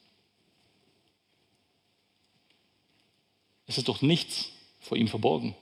Es 3.65 3.79
ist 3.79 3.87
doch 3.87 4.03
nichts 4.03 4.51
vor 4.81 4.97
ihm 4.99 5.07
verborgen. 5.07 5.55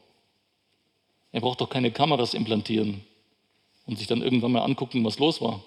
Er 1.31 1.39
braucht 1.39 1.61
doch 1.61 1.69
keine 1.69 1.91
Kameras 1.91 2.33
implantieren 2.33 3.05
und 3.85 3.99
sich 3.99 4.07
dann 4.07 4.21
irgendwann 4.21 4.51
mal 4.51 4.65
angucken, 4.65 5.05
was 5.05 5.17
los 5.17 5.39
war. 5.39 5.63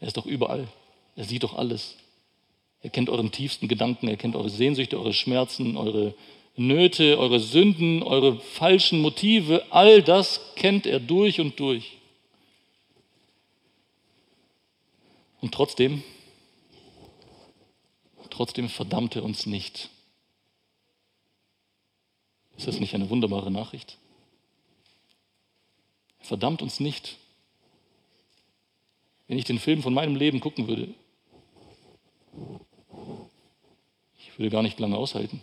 Er 0.00 0.08
ist 0.08 0.16
doch 0.16 0.26
überall. 0.26 0.66
Er 1.14 1.26
sieht 1.26 1.44
doch 1.44 1.54
alles. 1.54 1.94
Er 2.82 2.90
kennt 2.90 3.08
euren 3.08 3.30
tiefsten 3.30 3.68
Gedanken, 3.68 4.08
er 4.08 4.16
kennt 4.16 4.34
eure 4.34 4.50
Sehnsüchte, 4.50 4.98
eure 4.98 5.14
Schmerzen, 5.14 5.76
eure 5.76 6.12
Nöte, 6.58 7.18
eure 7.20 7.38
Sünden, 7.38 8.02
eure 8.02 8.40
falschen 8.40 9.00
Motive. 9.00 9.64
All 9.70 10.02
das 10.02 10.40
kennt 10.56 10.86
er 10.86 10.98
durch 10.98 11.40
und 11.40 11.60
durch. 11.60 11.98
Und 15.40 15.54
trotzdem, 15.54 16.02
trotzdem 18.30 18.68
verdammt 18.68 19.14
er 19.14 19.22
uns 19.22 19.46
nicht. 19.46 19.88
Ist 22.56 22.66
das 22.66 22.80
nicht 22.80 22.92
eine 22.92 23.08
wunderbare 23.08 23.52
Nachricht? 23.52 23.96
Verdammt 26.18 26.60
uns 26.60 26.80
nicht. 26.80 27.18
Wenn 29.28 29.38
ich 29.38 29.44
den 29.44 29.60
Film 29.60 29.80
von 29.80 29.94
meinem 29.94 30.16
Leben 30.16 30.40
gucken 30.40 30.66
würde, 30.66 30.92
ich 34.18 34.36
würde 34.36 34.50
gar 34.50 34.64
nicht 34.64 34.80
lange 34.80 34.96
aushalten. 34.96 35.40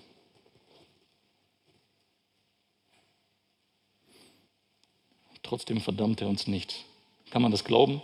Trotzdem 5.46 5.80
verdammt 5.80 6.22
er 6.22 6.28
uns 6.28 6.48
nicht. 6.48 6.86
Kann 7.30 7.43
man 7.43 7.52
das 7.52 7.64
glauben? 7.64 8.02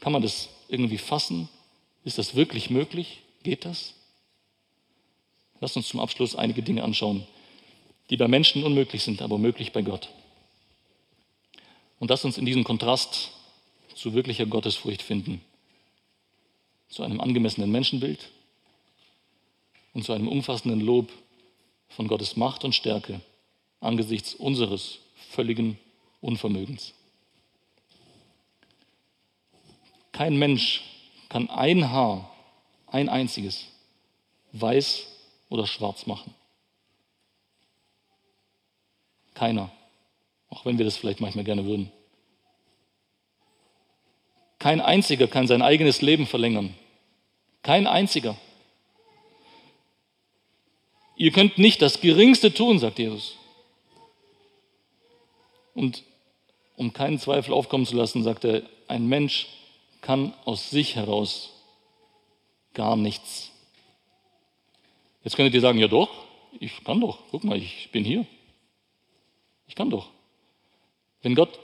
Kann 0.00 0.12
man 0.12 0.22
das 0.22 0.48
irgendwie 0.68 0.98
fassen? 0.98 1.48
Ist 2.02 2.18
das 2.18 2.34
wirklich 2.34 2.68
möglich? 2.68 3.20
Geht 3.44 3.64
das? 3.64 3.94
Lass 5.60 5.76
uns 5.76 5.86
zum 5.86 6.00
Abschluss 6.00 6.34
einige 6.34 6.64
Dinge 6.64 6.82
anschauen, 6.82 7.24
die 8.10 8.16
bei 8.16 8.26
Menschen 8.26 8.64
unmöglich 8.64 9.04
sind, 9.04 9.22
aber 9.22 9.38
möglich 9.38 9.70
bei 9.72 9.82
Gott. 9.82 10.08
Und 12.00 12.10
lass 12.10 12.24
uns 12.24 12.38
in 12.38 12.44
diesem 12.44 12.64
Kontrast 12.64 13.30
zu 13.94 14.14
wirklicher 14.14 14.46
Gottesfurcht 14.46 15.02
finden. 15.02 15.40
Zu 16.88 17.04
einem 17.04 17.20
angemessenen 17.20 17.70
Menschenbild 17.70 18.30
und 19.94 20.04
zu 20.04 20.12
einem 20.12 20.26
umfassenden 20.26 20.80
Lob 20.80 21.12
von 21.88 22.08
Gottes 22.08 22.34
Macht 22.34 22.64
und 22.64 22.74
Stärke 22.74 23.20
angesichts 23.78 24.34
unseres 24.34 24.98
völligen 25.30 25.78
Unvermögens. 26.20 26.94
Kein 30.12 30.36
Mensch 30.36 30.82
kann 31.28 31.48
ein 31.48 31.90
Haar, 31.90 32.28
ein 32.86 33.08
einziges, 33.08 33.66
weiß 34.52 35.06
oder 35.48 35.66
schwarz 35.66 36.06
machen. 36.06 36.34
Keiner, 39.34 39.70
auch 40.50 40.64
wenn 40.64 40.78
wir 40.78 40.84
das 40.84 40.96
vielleicht 40.96 41.20
manchmal 41.20 41.44
gerne 41.44 41.64
würden. 41.64 41.92
Kein 44.58 44.80
einziger 44.80 45.28
kann 45.28 45.46
sein 45.46 45.62
eigenes 45.62 46.02
Leben 46.02 46.26
verlängern. 46.26 46.74
Kein 47.62 47.86
einziger. 47.86 48.36
Ihr 51.16 51.30
könnt 51.30 51.58
nicht 51.58 51.80
das 51.80 52.00
Geringste 52.00 52.52
tun, 52.52 52.78
sagt 52.80 52.98
Jesus. 52.98 53.37
Und 55.78 56.02
um 56.74 56.92
keinen 56.92 57.20
Zweifel 57.20 57.54
aufkommen 57.54 57.86
zu 57.86 57.94
lassen, 57.94 58.24
sagt 58.24 58.44
er, 58.44 58.64
ein 58.88 59.06
Mensch 59.06 59.46
kann 60.00 60.34
aus 60.44 60.70
sich 60.70 60.96
heraus 60.96 61.52
gar 62.74 62.96
nichts. 62.96 63.52
Jetzt 65.22 65.36
könntet 65.36 65.54
ihr 65.54 65.60
sagen, 65.60 65.78
ja 65.78 65.86
doch, 65.86 66.10
ich 66.58 66.82
kann 66.82 67.00
doch, 67.00 67.20
guck 67.30 67.44
mal, 67.44 67.56
ich 67.56 67.90
bin 67.92 68.04
hier. 68.04 68.26
Ich 69.68 69.76
kann 69.76 69.88
doch. 69.88 70.08
Wenn 71.22 71.36
Gott 71.36 71.56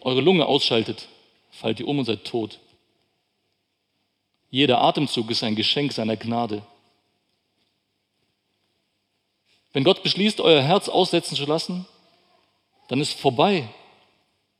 eure 0.00 0.20
Lunge 0.20 0.46
ausschaltet, 0.46 1.06
fallt 1.52 1.78
ihr 1.78 1.86
um 1.86 2.00
und 2.00 2.06
seid 2.06 2.24
tot. 2.24 2.58
Jeder 4.50 4.80
Atemzug 4.80 5.30
ist 5.30 5.44
ein 5.44 5.54
Geschenk 5.54 5.92
seiner 5.92 6.16
Gnade. 6.16 6.66
Wenn 9.72 9.84
Gott 9.84 10.02
beschließt, 10.02 10.40
euer 10.40 10.62
Herz 10.62 10.88
aussetzen 10.88 11.36
zu 11.36 11.44
lassen, 11.44 11.86
dann 12.88 13.00
ist 13.00 13.18
vorbei. 13.18 13.68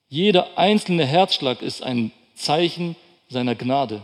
Jeder 0.08 0.58
einzelne 0.58 1.06
Herzschlag 1.06 1.62
ist 1.62 1.82
ein 1.82 2.12
Zeichen 2.34 2.96
seiner 3.28 3.54
Gnade. 3.54 4.02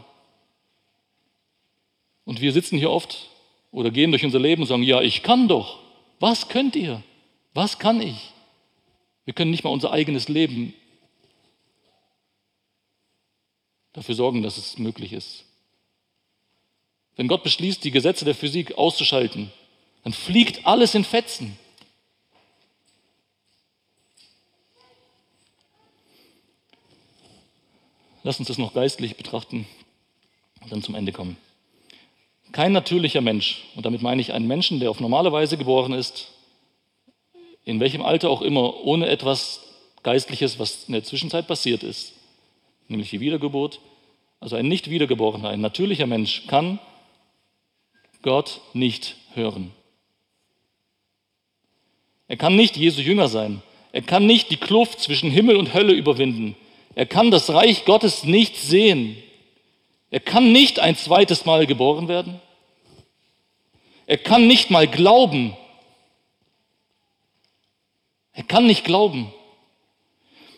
Und 2.25 2.41
wir 2.41 2.53
sitzen 2.53 2.79
hier 2.79 2.91
oft 2.91 3.29
oder 3.71 3.91
gehen 3.91 4.11
durch 4.11 4.25
unser 4.25 4.39
Leben 4.39 4.63
und 4.63 4.69
sagen, 4.69 4.83
ja, 4.83 5.01
ich 5.01 5.23
kann 5.23 5.49
doch. 5.49 5.79
Was 6.19 6.49
könnt 6.49 6.77
ihr? 6.77 7.03
Was 7.55 7.79
kann 7.79 8.01
ich? 8.01 8.33
Wir 9.25 9.35
können 9.35 9.51
nicht 9.51 9.65
mal 9.65 9.71
unser 9.71 9.93
eigenes 9.93 10.29
Leben 10.29 10.75
dafür 13.93 14.15
sorgen, 14.15 14.43
dass 14.43 14.57
es 14.57 14.79
möglich 14.79 15.13
ist. 15.13 15.45
Wenn 17.17 17.29
Gott 17.29 17.43
beschließt, 17.43 17.83
die 17.85 17.91
Gesetze 17.91 18.25
der 18.25 18.35
Physik 18.35 18.79
auszuschalten, 18.79 19.53
dann 20.05 20.13
fliegt 20.13 20.67
alles 20.67 20.95
in 20.95 21.05
Fetzen. 21.05 21.59
Lass 28.23 28.39
uns 28.39 28.49
das 28.49 28.59
noch 28.59 28.75
geistlich 28.75 29.17
betrachten 29.17 29.67
und 30.61 30.73
dann 30.73 30.83
zum 30.83 30.95
Ende 30.95 31.13
kommen. 31.13 31.37
Kein 32.53 32.73
natürlicher 32.73 33.21
Mensch, 33.21 33.65
und 33.77 33.87
damit 33.87 34.03
meine 34.03 34.21
ich 34.21 34.33
einen 34.33 34.47
Menschen, 34.47 34.81
der 34.81 34.91
auf 34.91 35.01
normale 35.01 35.33
Weise 35.33 35.57
geboren 35.57 35.93
ist, 35.93 36.33
in 37.65 37.81
welchem 37.81 38.03
Alter 38.03 38.31
auch 38.31 38.43
immer, 38.43 38.85
ohne 38.85 39.09
etwas 39.09 39.61
Geistliches, 40.03 40.59
was 40.59 40.85
in 40.89 40.95
der 40.95 41.05
Zwischenzeit 41.05 41.47
passiert 41.47 41.83
ist, 41.83 42.15
nämlich 42.89 43.11
die 43.11 43.21
Wiedergeburt, 43.21 43.81
also 44.41 44.57
ein 44.57 44.69
nicht 44.69 44.91
wiedergeborener, 44.91 45.51
ein 45.51 45.61
natürlicher 45.61 46.07
Mensch 46.07 46.47
kann 46.47 46.79
Gott 48.23 48.61
nicht 48.73 49.17
hören. 49.35 49.73
Er 52.29 52.37
kann 52.37 52.57
nicht 52.57 52.77
Jesu 52.77 53.01
Jünger 53.01 53.29
sein. 53.29 53.63
Er 53.93 54.03
kann 54.03 54.25
nicht 54.25 54.51
die 54.51 54.57
Kluft 54.57 55.01
zwischen 55.01 55.31
Himmel 55.31 55.57
und 55.57 55.75
Hölle 55.75 55.93
überwinden. 55.93 56.57
Er 57.01 57.07
kann 57.07 57.31
das 57.31 57.49
Reich 57.49 57.87
Gottes 57.87 58.25
nicht 58.25 58.59
sehen. 58.59 59.17
Er 60.11 60.21
kann 60.21 60.53
nicht 60.53 60.81
ein 60.81 60.97
zweites 60.97 61.47
Mal 61.47 61.67
geboren 61.67 62.09
werden. 62.09 62.43
Er 64.07 64.19
kann 64.19 64.47
nicht 64.47 64.71
mal 64.71 64.87
glauben. 64.87 65.57
Er 68.35 68.43
kann 68.43 68.67
nicht 68.67 68.85
glauben. 68.85 69.33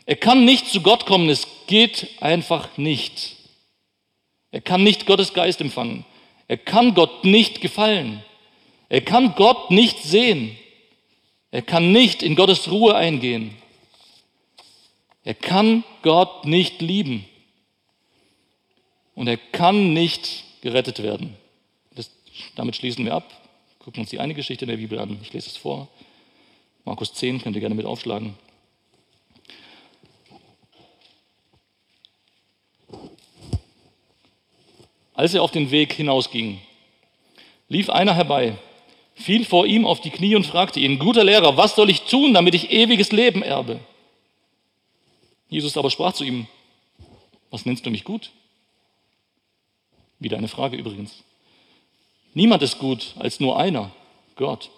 Er 0.05 0.17
kann 0.17 0.45
nicht 0.45 0.67
zu 0.67 0.81
Gott 0.81 1.07
kommen. 1.07 1.29
Es 1.29 1.47
geht 1.69 2.09
einfach 2.21 2.77
nicht. 2.77 3.37
Er 4.51 4.63
kann 4.63 4.83
nicht 4.83 5.07
Gottes 5.07 5.35
Geist 5.35 5.61
empfangen. 5.61 6.05
Er 6.49 6.57
kann 6.57 6.95
Gott 6.95 7.23
nicht 7.23 7.61
gefallen. 7.61 8.21
Er 8.89 9.03
kann 9.03 9.37
Gott 9.37 9.71
nicht 9.71 10.03
sehen. 10.03 10.59
Er 11.53 11.63
kann 11.63 11.93
nicht 11.93 12.21
in 12.21 12.35
Gottes 12.35 12.69
Ruhe 12.69 12.97
eingehen. 12.97 13.62
Er 15.25 15.35
kann 15.35 15.85
Gott 16.03 16.45
nicht 16.47 16.81
lieben. 16.81 17.25
Und 19.15 19.29
er 19.29 19.37
kann 19.37 19.93
nicht 19.93 20.45
gerettet 20.63 21.03
werden. 21.03 21.37
Das, 21.95 22.11
damit 22.57 22.77
schließen 22.77 23.05
wir 23.05 23.15
ab. 23.15 23.31
Gucken 23.79 24.01
uns 24.01 24.11
die 24.11 24.21
eine 24.21 24.35
Geschichte 24.35 24.65
in 24.65 24.71
der 24.71 24.77
Bibel 24.77 24.99
an. 24.99 25.19
Ich 25.23 25.33
lese 25.33 25.49
es 25.49 25.57
vor. 25.57 25.89
Markus 26.85 27.15
10 27.15 27.43
könnt 27.43 27.57
ihr 27.57 27.61
gerne 27.61 27.75
mit 27.75 27.87
aufschlagen. 27.87 28.35
Als 35.15 35.35
er 35.35 35.43
auf 35.43 35.51
den 35.51 35.71
Weg 35.71 35.93
hinausging, 35.93 36.61
lief 37.69 37.91
einer 37.91 38.15
herbei, 38.15 38.57
fiel 39.15 39.45
vor 39.45 39.67
ihm 39.67 39.87
auf 39.87 40.01
die 40.01 40.11
Knie 40.11 40.35
und 40.35 40.47
fragte 40.47 40.81
ihn, 40.81 40.99
guter 40.99 41.23
Lehrer, 41.23 41.57
was 41.57 41.77
soll 41.77 41.91
ich 41.91 42.03
tun, 42.03 42.35
damit 42.35 42.55
ich 42.55 42.71
ewiges 42.71 43.13
Leben 43.13 43.43
erbe? 43.43 43.79
Jesus 45.53 45.77
aber 45.77 45.91
sprach 45.91 46.15
zu 46.15 46.25
ihm, 46.25 46.47
was 47.51 47.67
nennst 47.67 47.85
du 47.85 47.91
mich 47.91 48.05
gut? 48.05 48.31
Wieder 50.19 50.39
eine 50.39 50.49
Frage 50.49 50.79
übrigens. 50.79 51.23
Niemand 52.33 52.63
ist 52.63 52.79
gut 52.79 53.15
als 53.19 53.39
nur 53.39 53.59
einer, 53.59 53.91
Gott. 54.37 54.71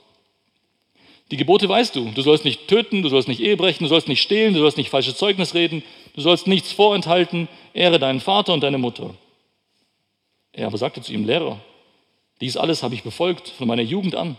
Die 1.31 1.37
Gebote 1.37 1.68
weißt 1.68 1.95
du. 1.95 2.11
Du 2.11 2.22
sollst 2.22 2.45
nicht 2.45 2.66
töten, 2.66 3.03
du 3.03 3.09
sollst 3.09 3.29
nicht 3.29 3.41
Ehe 3.41 3.57
brechen, 3.57 3.85
du 3.85 3.89
sollst 3.89 4.09
nicht 4.09 4.20
stehlen, 4.20 4.53
du 4.53 4.59
sollst 4.59 4.77
nicht 4.77 4.91
falsches 4.91 5.16
Zeugnis 5.16 5.55
reden, 5.55 5.85
du 6.14 6.20
sollst 6.20 6.49
nichts 6.49 6.72
vorenthalten, 6.72 7.49
ehre 7.72 8.01
deinen 8.01 8.20
Vater 8.20 8.53
und 8.53 8.62
deine 8.64 8.79
Mutter. 8.79 9.14
Er 10.53 10.66
aber 10.66 10.77
sagte 10.77 11.01
zu 11.03 11.12
ihm, 11.12 11.25
Lehrer, 11.25 11.61
dies 12.41 12.57
alles 12.57 12.83
habe 12.83 12.97
ich 12.97 13.05
befolgt 13.05 13.49
von 13.49 13.68
meiner 13.68 13.83
Jugend 13.83 14.16
an. 14.16 14.37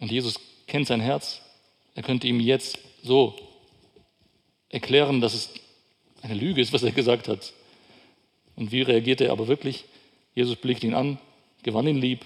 Und 0.00 0.10
Jesus 0.10 0.40
kennt 0.66 0.86
sein 0.86 1.00
Herz. 1.00 1.42
Er 1.94 2.02
könnte 2.02 2.26
ihm 2.26 2.40
jetzt 2.40 2.78
so 3.02 3.36
erklären, 4.68 5.20
dass 5.20 5.34
es 5.34 5.50
eine 6.22 6.34
Lüge 6.34 6.60
ist, 6.60 6.72
was 6.72 6.82
er 6.82 6.92
gesagt 6.92 7.28
hat. 7.28 7.52
Und 8.56 8.72
wie 8.72 8.82
reagierte 8.82 9.24
er 9.24 9.32
aber 9.32 9.48
wirklich? 9.48 9.84
Jesus 10.34 10.56
blickte 10.56 10.86
ihn 10.86 10.94
an, 10.94 11.18
gewann 11.62 11.86
ihn 11.86 12.00
lieb 12.00 12.24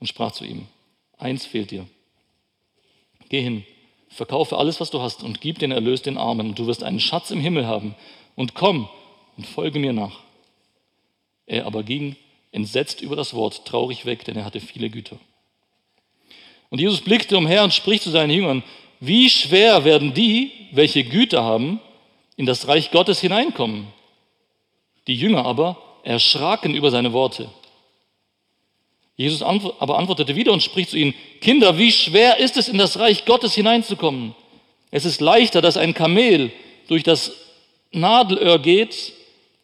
und 0.00 0.06
sprach 0.06 0.32
zu 0.32 0.44
ihm, 0.44 0.66
eins 1.18 1.44
fehlt 1.44 1.70
dir. 1.70 1.86
Geh 3.28 3.42
hin, 3.42 3.64
verkaufe 4.08 4.56
alles, 4.56 4.80
was 4.80 4.90
du 4.90 5.00
hast 5.00 5.22
und 5.22 5.40
gib 5.40 5.58
den 5.58 5.70
Erlös 5.70 6.02
den 6.02 6.18
Armen 6.18 6.48
und 6.50 6.58
du 6.58 6.66
wirst 6.66 6.82
einen 6.82 7.00
Schatz 7.00 7.30
im 7.30 7.40
Himmel 7.40 7.66
haben. 7.66 7.94
Und 8.34 8.54
komm 8.54 8.88
und 9.36 9.46
folge 9.46 9.78
mir 9.78 9.92
nach. 9.92 10.20
Er 11.46 11.66
aber 11.66 11.82
ging 11.82 12.16
entsetzt 12.50 13.00
über 13.00 13.16
das 13.16 13.34
Wort, 13.34 13.64
traurig 13.64 14.04
weg, 14.04 14.24
denn 14.24 14.36
er 14.36 14.44
hatte 14.44 14.60
viele 14.60 14.90
Güter. 14.90 15.18
Und 16.68 16.80
Jesus 16.80 17.00
blickte 17.00 17.36
umher 17.36 17.64
und 17.64 17.74
spricht 17.74 18.02
zu 18.02 18.10
seinen 18.10 18.30
Jüngern, 18.30 18.62
wie 19.04 19.28
schwer 19.28 19.84
werden 19.84 20.14
die, 20.14 20.52
welche 20.70 21.02
Güter 21.02 21.42
haben, 21.42 21.80
in 22.36 22.46
das 22.46 22.68
Reich 22.68 22.92
Gottes 22.92 23.20
hineinkommen. 23.20 23.88
Die 25.08 25.16
Jünger 25.16 25.44
aber 25.44 25.76
erschraken 26.04 26.72
über 26.72 26.92
seine 26.92 27.12
Worte. 27.12 27.50
Jesus 29.16 29.42
aber 29.42 29.98
antwortete 29.98 30.36
wieder 30.36 30.52
und 30.52 30.62
spricht 30.62 30.90
zu 30.90 30.96
ihnen, 30.96 31.14
Kinder, 31.40 31.78
wie 31.78 31.90
schwer 31.90 32.38
ist 32.38 32.56
es, 32.56 32.68
in 32.68 32.78
das 32.78 33.00
Reich 33.00 33.24
Gottes 33.24 33.54
hineinzukommen? 33.54 34.36
Es 34.92 35.04
ist 35.04 35.20
leichter, 35.20 35.60
dass 35.60 35.76
ein 35.76 35.94
Kamel 35.94 36.52
durch 36.86 37.02
das 37.02 37.32
Nadelöhr 37.90 38.60
geht, 38.60 39.14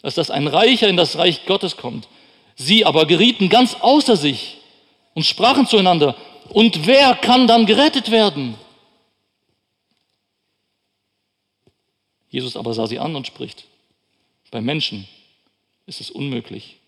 als 0.03 0.16
dass 0.16 0.32
ein 0.32 0.49
Reicher 0.49 0.89
in 0.89 0.97
das 0.97 1.16
Reich 1.16 1.47
Gottes 1.47 1.76
kommt. 1.76 2.09
Sie 2.57 2.84
aber 2.84 3.07
gerieten 3.07 3.49
ganz 3.51 3.76
außer 3.80 4.16
sich 4.16 4.57
und 5.14 5.24
sprachen 5.24 5.68
zueinander, 5.68 6.16
und 6.49 6.89
wer 6.89 7.14
kann 7.14 7.47
dann 7.47 7.66
gerettet 7.66 8.11
werden? 8.11 8.57
Jesus 12.31 12.57
aber 12.57 12.74
sah 12.74 12.87
sie 12.87 12.99
an 12.99 13.16
und 13.16 13.26
spricht, 13.26 13.66
bei 14.51 14.61
Menschen 14.61 15.07
ist 15.87 16.01
es 16.01 16.11
unmöglich, 16.11 16.79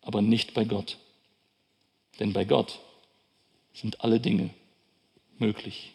aber 0.00 0.22
nicht 0.22 0.54
bei 0.54 0.64
Gott. 0.64 0.98
Denn 2.18 2.32
bei 2.32 2.44
Gott 2.44 2.80
sind 3.72 4.00
alle 4.02 4.20
Dinge 4.20 4.50
möglich. 5.38 5.92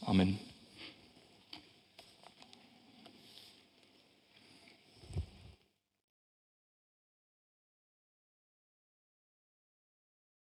Amen. 0.00 0.38